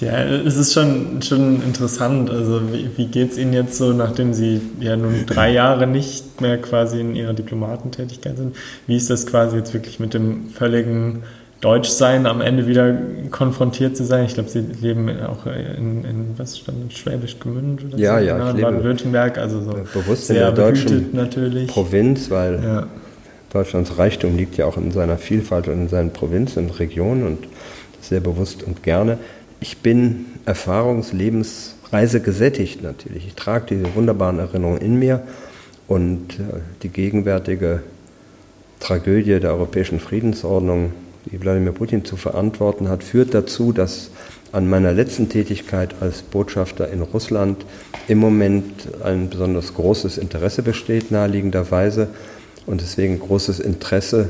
Ja, 0.00 0.22
es 0.22 0.56
ist 0.56 0.72
schon, 0.72 1.22
schon 1.22 1.62
interessant. 1.62 2.30
Also 2.30 2.60
wie, 2.72 2.88
wie 2.96 3.06
geht 3.06 3.32
es 3.32 3.38
Ihnen 3.38 3.52
jetzt 3.52 3.76
so, 3.76 3.92
nachdem 3.92 4.32
Sie 4.32 4.60
ja 4.80 4.96
nun 4.96 5.24
drei 5.26 5.50
Jahre 5.52 5.86
nicht 5.86 6.40
mehr 6.40 6.58
quasi 6.58 7.00
in 7.00 7.16
Ihrer 7.16 7.32
Diplomatentätigkeit 7.32 8.36
sind? 8.36 8.56
Wie 8.86 8.96
ist 8.96 9.10
das 9.10 9.26
quasi 9.26 9.56
jetzt 9.56 9.74
wirklich 9.74 9.98
mit 9.98 10.14
dem 10.14 10.48
völligen 10.50 11.22
Deutschsein 11.60 12.26
am 12.26 12.40
Ende 12.40 12.66
wieder 12.66 12.96
konfrontiert 13.30 13.96
zu 13.96 14.04
sein? 14.04 14.26
Ich 14.26 14.34
glaube, 14.34 14.48
Sie 14.48 14.60
leben 14.60 15.10
auch 15.22 15.46
in, 15.46 16.04
in 16.04 16.34
was 16.36 16.58
stand 16.58 16.92
Schwäbisch 16.92 17.38
Gmünd 17.40 17.84
oder 17.84 17.98
ja, 17.98 18.18
so? 18.18 18.24
Ja, 18.24 18.38
ja. 18.38 18.52
Genau, 18.52 18.62
Baden-Württemberg, 18.62 19.38
also 19.38 19.62
so 19.62 19.74
bewusst 19.92 20.30
in 20.30 20.36
der 20.36 20.52
deutschen 20.52 21.08
natürlich. 21.12 21.66
Provinz, 21.66 22.30
weil 22.30 22.62
ja. 22.62 22.86
Deutschlands 23.52 23.98
Reichtum 23.98 24.36
liegt 24.36 24.56
ja 24.56 24.66
auch 24.66 24.76
in 24.76 24.92
seiner 24.92 25.16
Vielfalt 25.16 25.68
und 25.68 25.74
in 25.74 25.88
seinen 25.88 26.12
Provinzen 26.12 26.66
und 26.66 26.78
Regionen 26.78 27.26
und 27.26 27.38
sehr 28.00 28.20
bewusst 28.20 28.62
und 28.62 28.82
gerne 28.82 29.18
ich 29.60 29.78
bin 29.78 30.26
Erfahrungslebensreise 30.44 32.20
gesättigt 32.20 32.82
natürlich. 32.82 33.26
Ich 33.26 33.34
trage 33.34 33.66
diese 33.70 33.94
wunderbaren 33.94 34.38
Erinnerungen 34.38 34.80
in 34.80 34.98
mir 34.98 35.22
und 35.86 36.34
äh, 36.34 36.60
die 36.82 36.88
gegenwärtige 36.90 37.82
Tragödie 38.80 39.40
der 39.40 39.50
europäischen 39.50 40.00
Friedensordnung, 40.00 40.92
die 41.26 41.40
Wladimir 41.40 41.72
Putin 41.72 42.04
zu 42.04 42.16
verantworten 42.16 42.88
hat, 42.88 43.02
führt 43.02 43.34
dazu, 43.34 43.72
dass 43.72 44.10
an 44.52 44.68
meiner 44.68 44.92
letzten 44.92 45.28
Tätigkeit 45.28 45.94
als 46.00 46.22
Botschafter 46.22 46.88
in 46.90 47.02
Russland 47.02 47.66
im 48.06 48.18
Moment 48.18 48.88
ein 49.02 49.28
besonders 49.28 49.74
großes 49.74 50.16
Interesse 50.16 50.62
besteht, 50.62 51.10
naheliegenderweise, 51.10 52.08
und 52.66 52.82
deswegen 52.82 53.18
großes 53.18 53.60
Interesse 53.60 54.28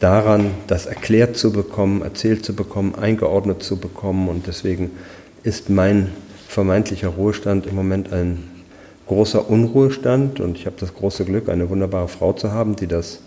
daran, 0.00 0.52
das 0.66 0.86
erklärt 0.86 1.36
zu 1.36 1.52
bekommen, 1.52 2.02
erzählt 2.02 2.44
zu 2.44 2.54
bekommen, 2.54 2.94
eingeordnet 2.94 3.62
zu 3.62 3.78
bekommen. 3.78 4.28
Und 4.28 4.46
deswegen 4.46 4.90
ist 5.42 5.70
mein 5.70 6.10
vermeintlicher 6.46 7.08
Ruhestand 7.08 7.66
im 7.66 7.74
Moment 7.74 8.12
ein 8.12 8.44
großer 9.06 9.48
Unruhestand. 9.48 10.40
Und 10.40 10.56
ich 10.56 10.66
habe 10.66 10.76
das 10.78 10.94
große 10.94 11.24
Glück, 11.24 11.48
eine 11.48 11.68
wunderbare 11.70 12.08
Frau 12.08 12.32
zu 12.32 12.52
haben, 12.52 12.76
die 12.76 12.86
das 12.86 13.20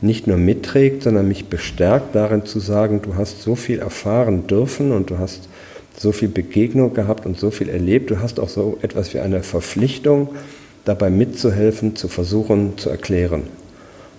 nicht 0.00 0.26
nur 0.26 0.36
mitträgt, 0.36 1.02
sondern 1.02 1.26
mich 1.26 1.46
bestärkt 1.46 2.14
darin 2.14 2.44
zu 2.44 2.60
sagen, 2.60 3.02
du 3.02 3.16
hast 3.16 3.42
so 3.42 3.56
viel 3.56 3.80
erfahren 3.80 4.46
dürfen 4.46 4.92
und 4.92 5.10
du 5.10 5.18
hast 5.18 5.48
so 5.96 6.12
viel 6.12 6.28
Begegnung 6.28 6.94
gehabt 6.94 7.26
und 7.26 7.38
so 7.38 7.50
viel 7.50 7.68
erlebt. 7.68 8.10
Du 8.10 8.20
hast 8.20 8.38
auch 8.38 8.48
so 8.48 8.78
etwas 8.82 9.12
wie 9.14 9.18
eine 9.18 9.42
Verpflichtung, 9.42 10.28
dabei 10.84 11.10
mitzuhelfen, 11.10 11.96
zu 11.96 12.08
versuchen, 12.08 12.78
zu 12.78 12.88
erklären. 12.90 13.42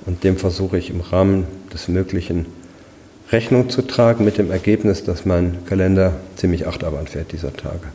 Und 0.05 0.23
dem 0.23 0.37
versuche 0.37 0.77
ich 0.77 0.89
im 0.89 1.01
Rahmen 1.01 1.45
des 1.73 1.87
Möglichen 1.87 2.45
Rechnung 3.31 3.69
zu 3.69 3.83
tragen, 3.83 4.25
mit 4.25 4.37
dem 4.37 4.51
Ergebnis, 4.51 5.03
dass 5.03 5.25
mein 5.25 5.65
Kalender 5.65 6.13
ziemlich 6.35 6.67
Achterbahn 6.67 7.07
fährt 7.07 7.31
dieser 7.31 7.53
Tage. 7.53 7.87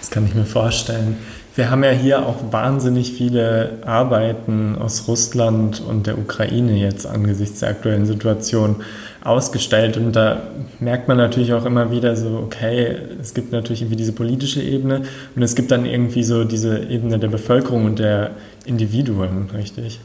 Das 0.00 0.10
kann 0.10 0.26
ich 0.26 0.34
mir 0.34 0.46
vorstellen. 0.46 1.16
Wir 1.54 1.70
haben 1.70 1.84
ja 1.84 1.90
hier 1.90 2.26
auch 2.26 2.52
wahnsinnig 2.52 3.12
viele 3.12 3.78
Arbeiten 3.86 4.76
aus 4.76 5.08
Russland 5.08 5.80
und 5.80 6.06
der 6.06 6.18
Ukraine 6.18 6.76
jetzt 6.76 7.06
angesichts 7.06 7.60
der 7.60 7.70
aktuellen 7.70 8.04
Situation 8.04 8.76
ausgestellt. 9.24 9.96
Und 9.96 10.14
da 10.14 10.42
merkt 10.80 11.08
man 11.08 11.16
natürlich 11.16 11.54
auch 11.54 11.64
immer 11.64 11.90
wieder 11.90 12.14
so, 12.14 12.42
okay, 12.44 12.96
es 13.20 13.32
gibt 13.32 13.52
natürlich 13.52 13.82
irgendwie 13.82 13.96
diese 13.96 14.12
politische 14.12 14.62
Ebene 14.62 15.02
und 15.34 15.42
es 15.42 15.54
gibt 15.54 15.70
dann 15.70 15.86
irgendwie 15.86 16.24
so 16.24 16.44
diese 16.44 16.78
Ebene 16.78 17.18
der 17.18 17.28
Bevölkerung 17.28 17.86
und 17.86 17.98
der 17.98 18.32
Individuen, 18.66 19.48
richtig? 19.54 20.00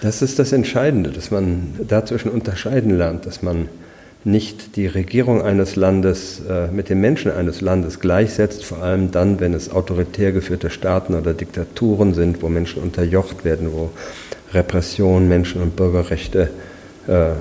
Das 0.00 0.22
ist 0.22 0.38
das 0.38 0.52
Entscheidende, 0.52 1.10
dass 1.10 1.30
man 1.30 1.74
dazwischen 1.86 2.30
unterscheiden 2.30 2.96
lernt, 2.96 3.26
dass 3.26 3.42
man 3.42 3.68
nicht 4.24 4.76
die 4.76 4.86
Regierung 4.86 5.42
eines 5.42 5.76
Landes 5.76 6.40
äh, 6.48 6.68
mit 6.68 6.88
den 6.88 7.00
Menschen 7.00 7.30
eines 7.30 7.60
Landes 7.60 8.00
gleichsetzt, 8.00 8.64
vor 8.64 8.82
allem 8.82 9.10
dann, 9.10 9.38
wenn 9.38 9.52
es 9.52 9.70
autoritär 9.70 10.32
geführte 10.32 10.70
Staaten 10.70 11.14
oder 11.14 11.34
Diktaturen 11.34 12.14
sind, 12.14 12.42
wo 12.42 12.48
Menschen 12.48 12.82
unterjocht 12.82 13.44
werden, 13.44 13.68
wo 13.72 13.90
Repression 14.52 15.28
Menschen- 15.28 15.60
und 15.60 15.76
Bürgerrechte 15.76 16.48
äh, 17.06 17.32
äh, 17.32 17.34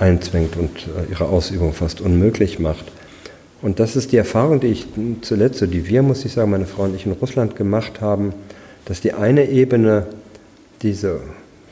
einzwängt 0.00 0.56
und 0.56 0.70
äh, 0.88 1.12
ihre 1.12 1.26
Ausübung 1.26 1.72
fast 1.72 2.00
unmöglich 2.00 2.58
macht. 2.58 2.86
Und 3.62 3.78
das 3.78 3.94
ist 3.94 4.10
die 4.10 4.16
Erfahrung, 4.16 4.58
die 4.58 4.66
ich 4.66 4.86
zuletzt, 5.22 5.60
so 5.60 5.66
die 5.66 5.86
wir, 5.86 6.02
muss 6.02 6.24
ich 6.24 6.32
sagen, 6.32 6.50
meine 6.50 6.66
Frau 6.66 6.82
und 6.82 6.96
ich 6.96 7.06
in 7.06 7.12
Russland 7.12 7.54
gemacht 7.54 8.00
haben, 8.00 8.32
dass 8.84 9.00
die 9.00 9.12
eine 9.12 9.48
Ebene 9.48 10.06
diese 10.82 11.20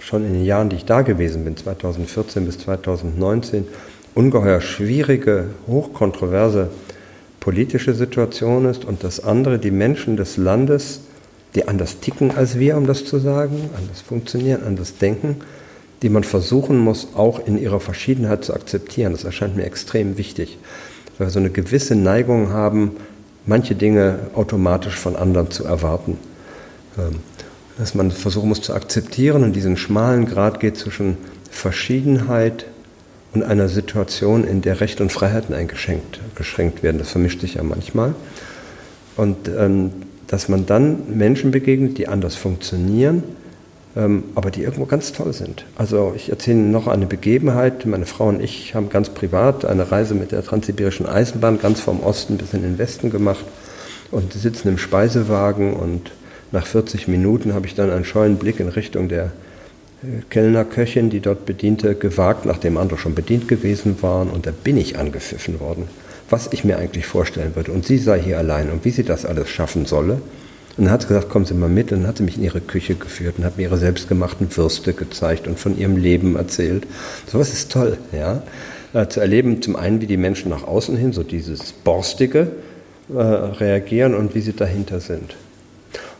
schon 0.02 0.26
in 0.26 0.32
den 0.32 0.44
Jahren, 0.44 0.68
die 0.68 0.76
ich 0.76 0.84
da 0.84 1.02
gewesen 1.02 1.44
bin, 1.44 1.56
2014 1.56 2.44
bis 2.44 2.58
2019, 2.58 3.66
ungeheuer 4.14 4.60
schwierige, 4.60 5.46
hochkontroverse 5.66 6.68
politische 7.40 7.94
Situation 7.94 8.66
ist 8.66 8.84
und 8.84 9.04
das 9.04 9.22
andere 9.24 9.58
die 9.58 9.70
Menschen 9.70 10.16
des 10.16 10.36
Landes, 10.36 11.00
die 11.54 11.68
anders 11.68 12.00
ticken 12.00 12.30
als 12.30 12.58
wir, 12.58 12.76
um 12.76 12.86
das 12.86 13.04
zu 13.04 13.18
sagen, 13.18 13.70
anders 13.76 14.00
funktionieren, 14.00 14.62
anders 14.64 14.98
denken, 14.98 15.36
die 16.02 16.08
man 16.08 16.24
versuchen 16.24 16.78
muss, 16.78 17.08
auch 17.14 17.46
in 17.46 17.60
ihrer 17.60 17.80
Verschiedenheit 17.80 18.44
zu 18.44 18.54
akzeptieren. 18.54 19.12
Das 19.12 19.24
erscheint 19.24 19.56
mir 19.56 19.64
extrem 19.64 20.18
wichtig, 20.18 20.58
weil 21.18 21.28
wir 21.28 21.30
so 21.30 21.38
eine 21.38 21.50
gewisse 21.50 21.94
Neigung 21.94 22.50
haben, 22.50 22.92
manche 23.46 23.74
Dinge 23.74 24.18
automatisch 24.34 24.96
von 24.96 25.16
anderen 25.16 25.50
zu 25.50 25.64
erwarten. 25.64 26.18
Dass 27.78 27.94
man 27.94 28.10
versuchen 28.10 28.48
muss 28.48 28.60
zu 28.60 28.74
akzeptieren 28.74 29.44
und 29.44 29.54
diesen 29.54 29.76
schmalen 29.76 30.26
Grad 30.26 30.60
geht 30.60 30.76
zwischen 30.76 31.16
Verschiedenheit 31.50 32.66
und 33.34 33.42
einer 33.42 33.68
Situation, 33.68 34.44
in 34.44 34.60
der 34.62 34.80
Rechte 34.80 35.02
und 35.02 35.10
Freiheiten 35.10 35.54
eingeschränkt 35.54 36.20
geschränkt 36.34 36.82
werden. 36.82 36.98
Das 36.98 37.10
vermischt 37.10 37.40
sich 37.40 37.54
ja 37.54 37.62
manchmal. 37.62 38.14
Und 39.16 39.48
ähm, 39.48 39.90
dass 40.26 40.48
man 40.48 40.66
dann 40.66 41.16
Menschen 41.16 41.50
begegnet, 41.50 41.98
die 41.98 42.08
anders 42.08 42.36
funktionieren, 42.36 43.22
ähm, 43.94 44.24
aber 44.34 44.50
die 44.50 44.62
irgendwo 44.62 44.86
ganz 44.86 45.12
toll 45.12 45.32
sind. 45.32 45.66
Also 45.76 46.14
ich 46.16 46.30
erzähle 46.30 46.58
noch 46.58 46.86
eine 46.86 47.06
Begebenheit. 47.06 47.84
Meine 47.84 48.06
Frau 48.06 48.28
und 48.28 48.42
ich 48.42 48.74
haben 48.74 48.88
ganz 48.88 49.10
privat 49.10 49.64
eine 49.64 49.90
Reise 49.90 50.14
mit 50.14 50.32
der 50.32 50.42
Transsibirischen 50.42 51.06
Eisenbahn 51.06 51.60
ganz 51.60 51.80
vom 51.80 52.00
Osten 52.00 52.38
bis 52.38 52.54
in 52.54 52.62
den 52.62 52.78
Westen 52.78 53.10
gemacht 53.10 53.44
und 54.10 54.32
sitzen 54.32 54.68
im 54.68 54.78
Speisewagen 54.78 55.74
und 55.74 56.10
nach 56.52 56.66
40 56.66 57.08
Minuten 57.08 57.54
habe 57.54 57.66
ich 57.66 57.74
dann 57.74 57.90
einen 57.90 58.04
scheuen 58.04 58.36
Blick 58.36 58.60
in 58.60 58.68
Richtung 58.68 59.08
der 59.08 59.32
äh, 60.02 60.22
Kellnerköchin, 60.28 61.10
die 61.10 61.20
dort 61.20 61.46
bediente, 61.46 61.94
gewagt, 61.94 62.44
nachdem 62.44 62.76
andere 62.76 62.98
schon 62.98 63.14
bedient 63.14 63.48
gewesen 63.48 63.96
waren. 64.02 64.28
Und 64.28 64.46
da 64.46 64.50
bin 64.50 64.76
ich 64.76 64.98
angepfiffen 64.98 65.60
worden, 65.60 65.88
was 66.28 66.50
ich 66.52 66.64
mir 66.64 66.78
eigentlich 66.78 67.06
vorstellen 67.06 67.56
würde. 67.56 67.72
Und 67.72 67.86
sie 67.86 67.98
sei 67.98 68.20
hier 68.20 68.38
allein 68.38 68.70
und 68.70 68.84
wie 68.84 68.90
sie 68.90 69.02
das 69.02 69.24
alles 69.24 69.48
schaffen 69.48 69.86
solle. 69.86 70.20
Und 70.76 70.84
dann 70.84 70.90
hat 70.90 71.02
sie 71.02 71.08
gesagt, 71.08 71.28
kommen 71.28 71.44
Sie 71.44 71.54
mal 71.54 71.68
mit. 71.68 71.90
Und 71.90 72.00
dann 72.00 72.08
hat 72.08 72.18
sie 72.18 72.22
mich 72.22 72.36
in 72.36 72.44
ihre 72.44 72.60
Küche 72.60 72.94
geführt 72.94 73.36
und 73.38 73.44
hat 73.44 73.56
mir 73.56 73.64
ihre 73.64 73.78
selbstgemachten 73.78 74.54
Würste 74.54 74.92
gezeigt 74.92 75.46
und 75.46 75.58
von 75.58 75.78
ihrem 75.78 75.96
Leben 75.96 76.36
erzählt. 76.36 76.86
Sowas 77.30 77.52
ist 77.52 77.72
toll, 77.72 77.98
ja. 78.12 78.42
Äh, 78.92 79.08
zu 79.08 79.20
erleben, 79.20 79.62
zum 79.62 79.76
einen, 79.76 80.02
wie 80.02 80.06
die 80.06 80.18
Menschen 80.18 80.50
nach 80.50 80.64
außen 80.64 80.96
hin, 80.96 81.14
so 81.14 81.22
dieses 81.22 81.72
Borstige, 81.72 82.48
äh, 83.08 83.18
reagieren 83.18 84.14
und 84.14 84.34
wie 84.34 84.40
sie 84.40 84.52
dahinter 84.52 85.00
sind. 85.00 85.34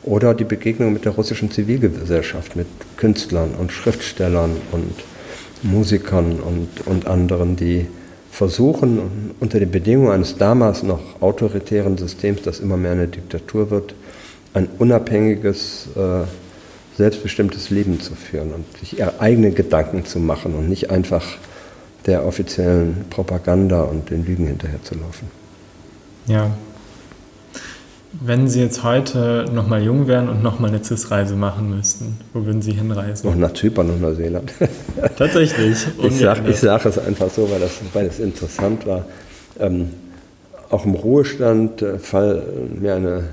Oder 0.04 0.34
die 0.34 0.44
Begegnung 0.44 0.92
mit 0.92 1.04
der 1.04 1.12
russischen 1.12 1.50
Zivilgesellschaft, 1.50 2.56
mit 2.56 2.66
Künstlern 2.96 3.50
und 3.58 3.72
Schriftstellern 3.72 4.56
und 4.72 4.94
Musikern 5.62 6.40
und, 6.40 6.86
und 6.86 7.06
anderen, 7.06 7.56
die 7.56 7.86
versuchen, 8.30 9.32
unter 9.40 9.60
den 9.60 9.70
Bedingungen 9.70 10.10
eines 10.10 10.38
damals 10.38 10.82
noch 10.82 11.20
autoritären 11.20 11.98
Systems, 11.98 12.42
das 12.42 12.60
immer 12.60 12.76
mehr 12.76 12.92
eine 12.92 13.06
Diktatur 13.06 13.70
wird, 13.70 13.94
ein 14.54 14.68
unabhängiges, 14.78 15.88
äh, 15.94 16.24
selbstbestimmtes 16.96 17.70
Leben 17.70 18.00
zu 18.00 18.14
führen 18.14 18.52
und 18.52 18.64
sich 18.78 18.98
ihre 18.98 19.20
eigenen 19.20 19.54
Gedanken 19.54 20.04
zu 20.04 20.18
machen 20.18 20.54
und 20.54 20.68
nicht 20.68 20.90
einfach 20.90 21.24
der 22.06 22.26
offiziellen 22.26 23.04
Propaganda 23.10 23.82
und 23.82 24.10
den 24.10 24.24
Lügen 24.24 24.46
hinterherzulaufen. 24.46 25.28
Ja, 26.26 26.50
wenn 28.20 28.48
Sie 28.48 28.60
jetzt 28.60 28.82
heute 28.82 29.46
nochmal 29.52 29.82
jung 29.82 30.06
wären 30.06 30.28
und 30.28 30.42
nochmal 30.42 30.70
eine 30.70 30.84
CIS-Reise 30.84 31.34
machen 31.34 31.74
müssten, 31.74 32.18
wo 32.34 32.44
würden 32.44 32.60
Sie 32.60 32.72
hinreisen? 32.72 33.28
Noch 33.28 33.36
nach 33.36 33.54
Zypern 33.54 33.88
und 33.88 34.00
Neuseeland. 34.00 34.52
Tatsächlich. 35.16 35.86
ich 36.02 36.18
sage 36.18 36.52
sag 36.52 36.84
es 36.84 36.98
einfach 36.98 37.30
so, 37.30 37.50
weil, 37.50 37.60
das, 37.60 37.80
weil 37.92 38.06
es 38.06 38.18
interessant 38.20 38.86
war. 38.86 39.06
Ähm, 39.58 39.90
auch 40.70 40.84
im 40.84 40.94
Ruhestand 40.94 41.82
äh, 41.82 41.98
fall 41.98 42.42
mir 42.78 42.94
eine, 42.94 43.24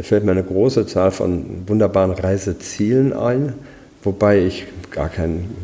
fällt 0.00 0.24
mir 0.24 0.32
eine 0.32 0.44
große 0.44 0.86
Zahl 0.86 1.10
von 1.10 1.66
wunderbaren 1.66 2.12
Reisezielen 2.12 3.12
ein, 3.12 3.54
wobei 4.02 4.40
ich 4.40 4.66
gar 4.90 5.08
keinen 5.10 5.54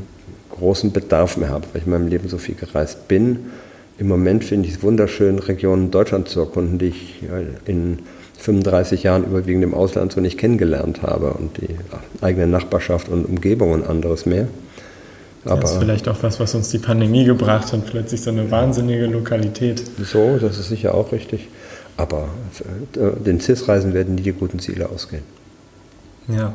großen 0.50 0.92
Bedarf 0.92 1.36
mehr 1.38 1.48
habe, 1.48 1.66
weil 1.72 1.80
ich 1.80 1.86
in 1.86 1.92
meinem 1.92 2.08
Leben 2.08 2.28
so 2.28 2.36
viel 2.36 2.56
gereist 2.56 3.08
bin. 3.08 3.46
Im 3.98 4.08
Moment 4.08 4.44
finde 4.44 4.68
ich 4.68 4.74
es 4.74 4.82
wunderschön, 4.82 5.38
Regionen 5.38 5.90
Deutschlands 5.90 6.32
zu 6.32 6.40
erkunden, 6.40 6.78
die 6.78 6.86
ich 6.86 7.22
in 7.64 7.98
35 8.38 9.02
Jahren 9.02 9.24
überwiegend 9.24 9.64
im 9.64 9.74
Ausland 9.74 10.12
so 10.12 10.20
nicht 10.20 10.38
kennengelernt 10.38 11.02
habe 11.02 11.32
und 11.32 11.58
die 11.58 11.76
eigene 12.20 12.46
Nachbarschaft 12.46 13.08
und 13.08 13.24
Umgebung 13.24 13.72
und 13.72 13.86
anderes 13.86 14.26
mehr. 14.26 14.48
Aber 15.44 15.60
das 15.60 15.72
ist 15.72 15.78
vielleicht 15.78 16.08
auch 16.08 16.22
was, 16.22 16.40
was 16.40 16.54
uns 16.54 16.68
die 16.68 16.78
Pandemie 16.78 17.24
gebracht 17.24 17.72
hat, 17.72 17.86
plötzlich 17.86 18.20
so 18.20 18.30
eine 18.30 18.50
wahnsinnige 18.50 19.06
Lokalität. 19.06 19.82
So, 20.02 20.38
das 20.38 20.58
ist 20.58 20.68
sicher 20.68 20.94
auch 20.94 21.12
richtig. 21.12 21.48
Aber 21.96 22.28
äh, 22.96 23.20
den 23.24 23.40
CIS-Reisen 23.40 23.92
werden 23.92 24.14
nie 24.14 24.22
die 24.22 24.32
guten 24.32 24.58
Ziele 24.60 24.88
ausgehen. 24.88 25.22
Ja. 26.28 26.54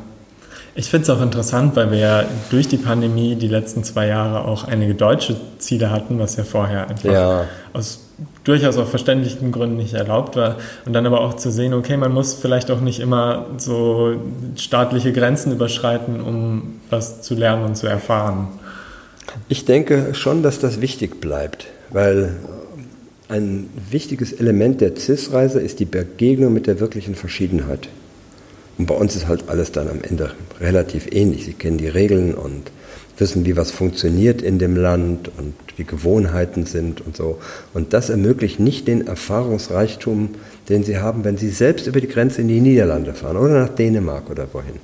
Ich 0.76 0.90
finde 0.90 1.04
es 1.04 1.10
auch 1.10 1.22
interessant, 1.22 1.76
weil 1.76 1.92
wir 1.92 1.98
ja 1.98 2.24
durch 2.50 2.66
die 2.66 2.78
Pandemie 2.78 3.36
die 3.36 3.46
letzten 3.46 3.84
zwei 3.84 4.08
Jahre 4.08 4.44
auch 4.44 4.64
einige 4.64 4.94
deutsche 4.94 5.36
Ziele 5.58 5.90
hatten, 5.90 6.18
was 6.18 6.36
ja 6.36 6.42
vorher 6.42 6.88
einfach 6.88 7.12
ja. 7.12 7.44
aus 7.72 8.00
durchaus 8.44 8.76
auf 8.76 8.90
verständlichen 8.90 9.52
Gründen 9.52 9.76
nicht 9.76 9.94
erlaubt 9.94 10.36
war. 10.36 10.56
Und 10.84 10.92
dann 10.92 11.06
aber 11.06 11.20
auch 11.20 11.34
zu 11.34 11.50
sehen, 11.50 11.74
okay, 11.74 11.96
man 11.96 12.12
muss 12.12 12.34
vielleicht 12.34 12.70
auch 12.70 12.80
nicht 12.80 13.00
immer 13.00 13.46
so 13.58 14.14
staatliche 14.56 15.12
Grenzen 15.12 15.52
überschreiten, 15.52 16.20
um 16.20 16.80
was 16.90 17.22
zu 17.22 17.34
lernen 17.34 17.64
und 17.64 17.76
zu 17.76 17.86
erfahren. 17.86 18.48
Ich 19.48 19.64
denke 19.64 20.14
schon, 20.14 20.42
dass 20.42 20.58
das 20.58 20.80
wichtig 20.80 21.20
bleibt, 21.20 21.66
weil 21.90 22.36
ein 23.28 23.68
wichtiges 23.90 24.32
Element 24.32 24.80
der 24.80 24.96
CIS-Reise 24.96 25.60
ist 25.60 25.80
die 25.80 25.86
Begegnung 25.86 26.52
mit 26.52 26.66
der 26.66 26.78
wirklichen 26.80 27.14
Verschiedenheit. 27.14 27.88
Und 28.78 28.86
bei 28.86 28.94
uns 28.94 29.14
ist 29.14 29.28
halt 29.28 29.48
alles 29.48 29.72
dann 29.72 29.88
am 29.88 30.00
Ende 30.02 30.32
relativ 30.60 31.06
ähnlich. 31.12 31.44
Sie 31.44 31.52
kennen 31.52 31.78
die 31.78 31.88
Regeln 31.88 32.34
und 32.34 32.70
wissen, 33.18 33.46
wie 33.46 33.56
was 33.56 33.70
funktioniert 33.70 34.42
in 34.42 34.58
dem 34.58 34.76
Land 34.76 35.30
und 35.38 35.54
wie 35.76 35.84
Gewohnheiten 35.84 36.66
sind 36.66 37.00
und 37.00 37.16
so. 37.16 37.38
Und 37.72 37.92
das 37.92 38.10
ermöglicht 38.10 38.60
nicht 38.60 38.88
den 38.88 39.06
Erfahrungsreichtum, 39.06 40.30
den 40.68 40.82
Sie 40.82 40.98
haben, 40.98 41.24
wenn 41.24 41.36
Sie 41.36 41.50
selbst 41.50 41.86
über 41.86 42.00
die 42.00 42.08
Grenze 42.08 42.40
in 42.40 42.48
die 42.48 42.60
Niederlande 42.60 43.14
fahren 43.14 43.36
oder 43.36 43.60
nach 43.60 43.68
Dänemark 43.68 44.30
oder 44.30 44.48
wohin. 44.52 44.80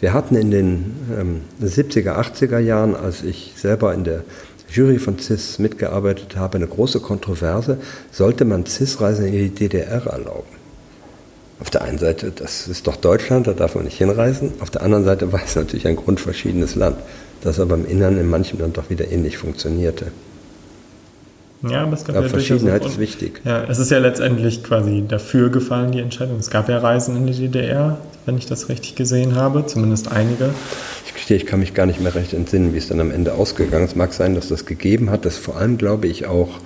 Wir 0.00 0.12
hatten 0.12 0.34
in 0.34 0.50
den 0.50 0.94
ähm, 1.18 1.40
70er, 1.62 2.16
80er 2.16 2.58
Jahren, 2.58 2.94
als 2.94 3.22
ich 3.22 3.54
selber 3.56 3.94
in 3.94 4.04
der 4.04 4.24
Jury 4.70 4.98
von 4.98 5.18
CIS 5.18 5.58
mitgearbeitet 5.58 6.36
habe, 6.36 6.56
eine 6.56 6.66
große 6.66 7.00
Kontroverse, 7.00 7.78
sollte 8.12 8.44
man 8.44 8.66
CIS-Reisen 8.66 9.26
in 9.26 9.32
die 9.32 9.50
DDR 9.50 10.06
erlauben. 10.06 10.59
Auf 11.60 11.68
der 11.68 11.82
einen 11.82 11.98
Seite, 11.98 12.32
das 12.34 12.68
ist 12.68 12.86
doch 12.86 12.96
Deutschland, 12.96 13.46
da 13.46 13.52
darf 13.52 13.74
man 13.74 13.84
nicht 13.84 13.98
hinreisen. 13.98 14.52
Auf 14.60 14.70
der 14.70 14.82
anderen 14.82 15.04
Seite 15.04 15.32
war 15.32 15.42
es 15.44 15.56
natürlich 15.56 15.86
ein 15.86 15.96
grundverschiedenes 15.96 16.74
Land, 16.74 16.96
das 17.42 17.60
aber 17.60 17.74
im 17.74 17.86
Innern 17.86 18.18
in 18.18 18.28
manchem 18.28 18.58
dann 18.58 18.72
doch 18.72 18.90
wieder 18.90 19.10
ähnlich 19.10 19.36
funktionierte. 19.36 20.06
Ja, 21.68 21.82
aber 21.82 21.92
es 21.92 22.04
gab 22.04 22.16
ja, 22.16 22.22
ja 22.22 22.28
Verschiedenheit 22.28 22.86
ist 22.86 22.98
wichtig. 22.98 23.42
Ja, 23.44 23.64
es 23.64 23.78
ist 23.78 23.90
ja 23.90 23.98
letztendlich 23.98 24.64
quasi 24.64 25.04
dafür 25.06 25.50
gefallen, 25.50 25.92
die 25.92 26.00
Entscheidung. 26.00 26.38
Es 26.38 26.48
gab 26.48 26.70
ja 26.70 26.78
Reisen 26.78 27.16
in 27.16 27.26
die 27.26 27.34
DDR, 27.34 27.98
wenn 28.24 28.38
ich 28.38 28.46
das 28.46 28.70
richtig 28.70 28.94
gesehen 28.94 29.34
habe, 29.34 29.66
zumindest 29.66 30.10
einige. 30.10 30.54
Ich 31.04 31.12
gestehe, 31.12 31.36
ich 31.36 31.44
kann 31.44 31.60
mich 31.60 31.74
gar 31.74 31.84
nicht 31.84 32.00
mehr 32.00 32.14
recht 32.14 32.32
entsinnen, 32.32 32.72
wie 32.72 32.78
es 32.78 32.88
dann 32.88 32.98
am 32.98 33.10
Ende 33.10 33.34
ausgegangen 33.34 33.84
ist. 33.84 33.90
Es 33.90 33.96
mag 33.96 34.14
sein, 34.14 34.34
dass 34.34 34.48
das 34.48 34.64
gegeben 34.64 35.10
hat, 35.10 35.26
dass 35.26 35.36
vor 35.36 35.58
allem, 35.58 35.76
glaube 35.76 36.06
ich, 36.06 36.24
auch 36.24 36.60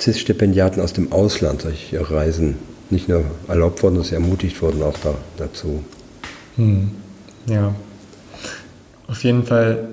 CIS-Stipendiaten 0.00 0.80
aus 0.80 0.94
dem 0.94 1.12
Ausland 1.12 1.62
solche 1.62 2.10
Reisen 2.10 2.56
nicht 2.90 3.08
nur 3.08 3.24
erlaubt 3.48 3.82
wurden, 3.82 4.02
sondern 4.02 4.22
ermutigt 4.22 4.60
wurden 4.62 4.82
auch 4.82 4.96
da, 5.02 5.14
dazu. 5.36 5.82
Hm. 6.56 6.90
Ja. 7.46 7.74
Auf 9.06 9.24
jeden 9.24 9.44
Fall 9.44 9.88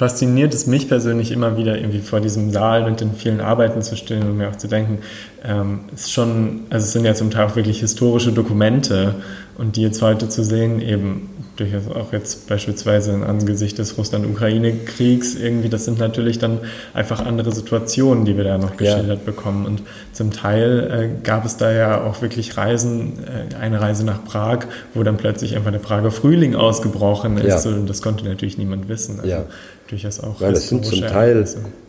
fasziniert 0.00 0.54
es 0.54 0.66
mich 0.66 0.88
persönlich 0.88 1.30
immer 1.30 1.58
wieder, 1.58 1.76
irgendwie 1.76 2.00
vor 2.00 2.20
diesem 2.20 2.50
Saal 2.50 2.88
mit 2.88 3.02
den 3.02 3.14
vielen 3.14 3.42
Arbeiten 3.42 3.82
zu 3.82 3.96
stehen 3.96 4.22
und 4.22 4.38
mir 4.38 4.48
auch 4.48 4.56
zu 4.56 4.66
denken, 4.66 5.00
ähm, 5.44 5.80
ist 5.94 6.10
schon, 6.10 6.62
also 6.70 6.84
es 6.84 6.92
sind 6.92 7.04
ja 7.04 7.14
zum 7.14 7.30
Teil 7.30 7.46
auch 7.46 7.54
wirklich 7.54 7.80
historische 7.80 8.32
Dokumente 8.32 9.16
und 9.58 9.76
die 9.76 9.82
jetzt 9.82 10.02
heute 10.02 10.28
zu 10.28 10.42
sehen, 10.42 10.80
eben 10.80 11.28
durchaus 11.60 11.88
auch 11.94 12.12
jetzt 12.12 12.48
beispielsweise 12.48 13.12
im 13.12 13.22
Angesicht 13.22 13.78
des 13.78 13.98
Russland-Ukraine-Kriegs, 13.98 15.34
irgendwie, 15.34 15.68
das 15.68 15.84
sind 15.84 15.98
natürlich 15.98 16.38
dann 16.38 16.58
einfach 16.94 17.24
andere 17.24 17.52
Situationen, 17.52 18.24
die 18.24 18.36
wir 18.36 18.44
da 18.44 18.56
noch 18.56 18.76
geschildert 18.76 19.18
ja. 19.18 19.24
bekommen. 19.24 19.66
Und 19.66 19.82
zum 20.12 20.30
Teil 20.30 20.90
äh, 20.90 21.22
gab 21.22 21.44
es 21.44 21.58
da 21.58 21.70
ja 21.70 22.02
auch 22.02 22.22
wirklich 22.22 22.56
Reisen, 22.56 23.18
äh, 23.24 23.54
eine 23.56 23.80
Reise 23.80 24.04
nach 24.04 24.24
Prag, 24.24 24.60
wo 24.94 25.02
dann 25.02 25.18
plötzlich 25.18 25.54
einfach 25.54 25.70
der 25.70 25.78
Prager 25.78 26.10
Frühling 26.10 26.54
ausgebrochen 26.54 27.36
ist. 27.36 27.64
Ja. 27.66 27.70
Und 27.72 27.90
das 27.90 28.00
konnte 28.00 28.24
natürlich 28.24 28.56
niemand 28.56 28.88
wissen. 28.88 29.20
Also 29.20 29.30
ja. 29.30 29.44
durchaus 29.88 30.20
auch. 30.20 30.40
Weil 30.40 30.54
das 30.54 30.68
sind 30.68 30.86
zum 30.86 31.00
Teil 31.00 31.46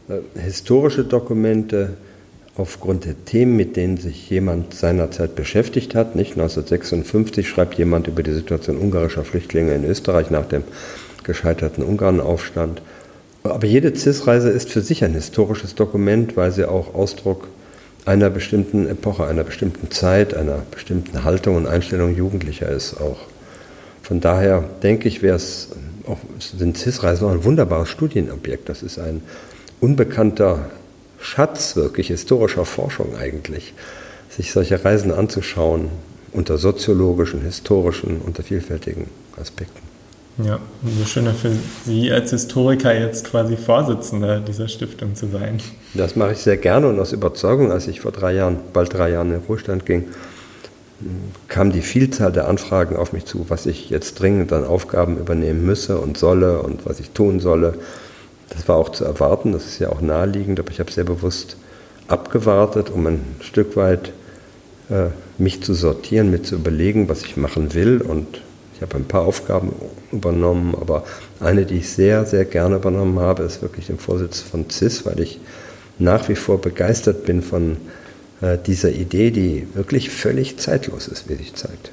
äh, 0.09 0.39
historische 0.39 1.05
Dokumente, 1.05 1.91
aufgrund 2.57 3.05
der 3.05 3.25
Themen, 3.25 3.55
mit 3.55 3.75
denen 3.75 3.97
sich 3.97 4.29
jemand 4.29 4.73
seinerzeit 4.73 5.35
beschäftigt 5.35 5.95
hat. 5.95 6.15
Nicht 6.15 6.31
1956 6.31 7.47
schreibt 7.47 7.75
jemand 7.75 8.07
über 8.07 8.23
die 8.23 8.33
Situation 8.33 8.77
ungarischer 8.77 9.23
Flüchtlinge 9.23 9.73
in 9.73 9.85
Österreich 9.85 10.29
nach 10.29 10.45
dem 10.45 10.63
gescheiterten 11.23 11.83
Ungarnaufstand. 11.83 12.81
Aber 13.43 13.65
jede 13.65 13.95
CIS-Reise 13.95 14.49
ist 14.49 14.69
für 14.69 14.81
sich 14.81 15.03
ein 15.03 15.13
historisches 15.13 15.75
Dokument, 15.75 16.37
weil 16.37 16.51
sie 16.51 16.65
auch 16.65 16.93
Ausdruck 16.93 17.47
einer 18.05 18.29
bestimmten 18.29 18.87
Epoche, 18.87 19.25
einer 19.25 19.43
bestimmten 19.43 19.89
Zeit, 19.91 20.33
einer 20.33 20.59
bestimmten 20.71 21.23
Haltung 21.23 21.55
und 21.55 21.67
Einstellung 21.67 22.15
Jugendlicher 22.15 22.69
ist 22.69 22.99
auch. 22.99 23.19
Von 24.01 24.19
daher 24.19 24.63
denke 24.83 25.07
ich, 25.07 25.21
wäre 25.21 25.35
es 25.35 25.69
auch, 26.07 26.17
sind 26.39 26.77
CIS-Reisen 26.77 27.27
auch 27.27 27.31
ein 27.31 27.43
wunderbares 27.43 27.89
Studienobjekt. 27.89 28.69
Das 28.69 28.83
ist 28.83 28.99
ein 28.99 29.21
unbekannter 29.79 30.69
Schatz 31.21 31.75
wirklich 31.75 32.07
historischer 32.07 32.65
Forschung 32.65 33.15
eigentlich, 33.15 33.73
sich 34.29 34.51
solche 34.51 34.83
Reisen 34.83 35.11
anzuschauen 35.11 35.89
unter 36.33 36.57
soziologischen, 36.57 37.41
historischen, 37.41 38.21
unter 38.21 38.43
vielfältigen 38.43 39.07
Aspekten. 39.39 39.81
Ja, 40.37 40.59
umso 40.81 41.05
schöner 41.05 41.33
für 41.33 41.51
Sie 41.85 42.11
als 42.11 42.31
Historiker 42.31 42.97
jetzt 42.97 43.25
quasi 43.25 43.57
Vorsitzender 43.57 44.39
dieser 44.39 44.67
Stiftung 44.67 45.13
zu 45.13 45.27
sein. 45.27 45.61
Das 45.93 46.15
mache 46.15 46.31
ich 46.31 46.39
sehr 46.39 46.57
gerne 46.57 46.87
und 46.87 46.99
aus 46.99 47.11
Überzeugung, 47.11 47.71
als 47.71 47.87
ich 47.87 47.99
vor 48.01 48.11
drei 48.11 48.33
Jahren, 48.33 48.57
bald 48.73 48.93
drei 48.93 49.11
Jahren 49.11 49.27
in 49.27 49.39
den 49.39 49.43
Ruhestand 49.47 49.85
ging, 49.85 50.05
kam 51.47 51.71
die 51.71 51.81
Vielzahl 51.81 52.31
der 52.31 52.47
Anfragen 52.47 52.95
auf 52.95 53.11
mich 53.11 53.25
zu, 53.25 53.45
was 53.49 53.65
ich 53.65 53.89
jetzt 53.89 54.19
dringend 54.19 54.53
an 54.53 54.63
Aufgaben 54.63 55.17
übernehmen 55.17 55.65
müsse 55.65 55.97
und 55.97 56.17
solle 56.17 56.61
und 56.61 56.85
was 56.85 56.99
ich 56.99 57.09
tun 57.11 57.39
solle. 57.39 57.73
Das 58.51 58.67
war 58.67 58.77
auch 58.77 58.89
zu 58.89 59.05
erwarten, 59.05 59.53
das 59.53 59.65
ist 59.65 59.79
ja 59.79 59.89
auch 59.89 60.01
naheliegend, 60.01 60.59
aber 60.59 60.71
ich 60.71 60.79
habe 60.79 60.91
sehr 60.91 61.03
bewusst 61.03 61.57
abgewartet, 62.07 62.89
um 62.89 63.07
ein 63.07 63.21
Stück 63.41 63.75
weit 63.75 64.11
äh, 64.89 65.07
mich 65.37 65.63
zu 65.63 65.73
sortieren, 65.73 66.31
mir 66.31 66.43
zu 66.43 66.55
überlegen, 66.55 67.09
was 67.09 67.23
ich 67.23 67.37
machen 67.37 67.73
will. 67.73 68.01
Und 68.01 68.41
ich 68.75 68.81
habe 68.81 68.97
ein 68.97 69.05
paar 69.05 69.21
Aufgaben 69.21 69.73
übernommen, 70.11 70.75
aber 70.79 71.03
eine, 71.39 71.65
die 71.65 71.77
ich 71.77 71.89
sehr, 71.89 72.25
sehr 72.25 72.45
gerne 72.45 72.75
übernommen 72.75 73.19
habe, 73.19 73.43
ist 73.43 73.61
wirklich 73.61 73.87
den 73.87 73.97
Vorsitz 73.97 74.41
von 74.41 74.69
CIS, 74.69 75.05
weil 75.05 75.19
ich 75.19 75.39
nach 75.97 76.27
wie 76.29 76.35
vor 76.35 76.59
begeistert 76.59 77.25
bin 77.25 77.41
von 77.41 77.77
äh, 78.41 78.57
dieser 78.57 78.91
Idee, 78.91 79.31
die 79.31 79.67
wirklich 79.73 80.09
völlig 80.09 80.57
zeitlos 80.57 81.07
ist, 81.07 81.29
wie 81.29 81.35
sich 81.35 81.53
zeigt. 81.53 81.91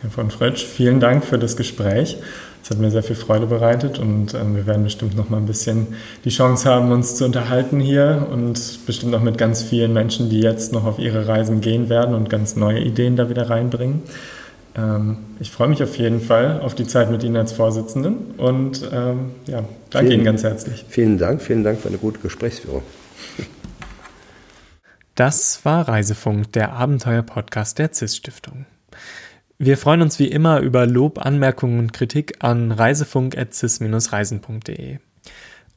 Herr 0.00 0.10
von 0.10 0.30
Fretsch, 0.30 0.64
vielen 0.64 1.00
Dank 1.00 1.24
für 1.24 1.38
das 1.38 1.56
Gespräch. 1.56 2.18
Es 2.66 2.70
hat 2.70 2.78
mir 2.80 2.90
sehr 2.90 3.04
viel 3.04 3.14
Freude 3.14 3.46
bereitet 3.46 4.00
und 4.00 4.34
ähm, 4.34 4.56
wir 4.56 4.66
werden 4.66 4.82
bestimmt 4.82 5.16
noch 5.16 5.28
mal 5.28 5.36
ein 5.36 5.46
bisschen 5.46 5.86
die 6.24 6.30
Chance 6.30 6.68
haben, 6.68 6.90
uns 6.90 7.14
zu 7.14 7.24
unterhalten 7.24 7.78
hier 7.78 8.26
und 8.32 8.84
bestimmt 8.86 9.14
auch 9.14 9.20
mit 9.20 9.38
ganz 9.38 9.62
vielen 9.62 9.92
Menschen, 9.92 10.30
die 10.30 10.40
jetzt 10.40 10.72
noch 10.72 10.84
auf 10.84 10.98
ihre 10.98 11.28
Reisen 11.28 11.60
gehen 11.60 11.88
werden 11.88 12.12
und 12.12 12.28
ganz 12.28 12.56
neue 12.56 12.80
Ideen 12.80 13.14
da 13.14 13.30
wieder 13.30 13.48
reinbringen. 13.50 14.02
Ähm, 14.76 15.18
ich 15.38 15.52
freue 15.52 15.68
mich 15.68 15.80
auf 15.80 15.96
jeden 15.96 16.20
Fall 16.20 16.60
auf 16.60 16.74
die 16.74 16.88
Zeit 16.88 17.08
mit 17.08 17.22
Ihnen 17.22 17.36
als 17.36 17.52
Vorsitzenden 17.52 18.34
und 18.36 18.82
ähm, 18.92 19.30
ja, 19.46 19.62
danke 19.90 20.08
vielen, 20.08 20.10
Ihnen 20.10 20.24
ganz 20.24 20.42
herzlich. 20.42 20.84
Vielen 20.88 21.18
Dank, 21.18 21.42
vielen 21.42 21.62
Dank 21.62 21.78
für 21.78 21.86
eine 21.86 21.98
gute 21.98 22.18
Gesprächsführung. 22.18 22.82
Das 25.14 25.64
war 25.64 25.86
Reisefunk, 25.86 26.50
der 26.50 26.72
Abenteuer-Podcast 26.72 27.78
der 27.78 27.94
CIS-Stiftung. 27.94 28.66
Wir 29.58 29.78
freuen 29.78 30.02
uns 30.02 30.18
wie 30.18 30.28
immer 30.28 30.60
über 30.60 30.86
Lob, 30.86 31.24
Anmerkungen 31.24 31.78
und 31.78 31.94
Kritik 31.94 32.44
an 32.44 32.72
reisefunk.cis-reisen.de. 32.72 34.98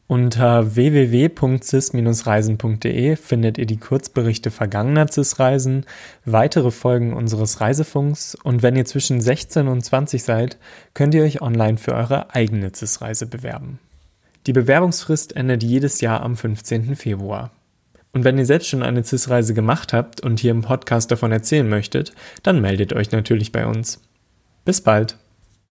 Unter 0.06 0.76
www.cis-reisen.de 0.76 3.16
findet 3.16 3.58
ihr 3.58 3.66
die 3.66 3.78
Kurzberichte 3.78 4.52
vergangener 4.52 5.08
CIS-Reisen, 5.08 5.86
weitere 6.26 6.72
Folgen 6.72 7.14
unseres 7.14 7.62
Reisefunks 7.62 8.36
und 8.36 8.64
wenn 8.64 8.76
ihr 8.76 8.84
zwischen 8.84 9.22
16 9.22 9.70
und 9.70 9.82
20 9.82 10.24
seid, 10.24 10.58
könnt 10.94 11.14
ihr 11.14 11.24
euch 11.24 11.42
online 11.42 11.78
für 11.78 11.94
eure 11.94 12.36
eigene 12.36 12.74
CIS-Reise 12.76 13.28
bewerben. 13.28 13.80
Die 14.46 14.54
Bewerbungsfrist 14.54 15.38
endet 15.38 15.64
jedes 15.64 16.02
Jahr 16.02 16.22
am 16.22 16.36
15. 16.36 16.98
Februar. 16.98 17.52
Und 18.12 18.24
wenn 18.24 18.38
ihr 18.38 18.46
selbst 18.46 18.68
schon 18.68 18.84
eine 18.84 19.04
CIS-Reise 19.04 19.54
gemacht 19.54 19.94
habt 19.94 20.22
und 20.22 20.40
hier 20.40 20.52
im 20.52 20.62
Podcast 20.62 21.12
davon 21.12 21.32
erzählen 21.32 21.68
möchtet, 21.70 22.14
dann 22.44 22.62
meldet 22.62 22.94
euch 22.94 23.12
natürlich 23.12 23.52
bei 23.52 23.66
uns. 23.66 24.02
Bis 24.66 24.82
bald! 24.82 25.18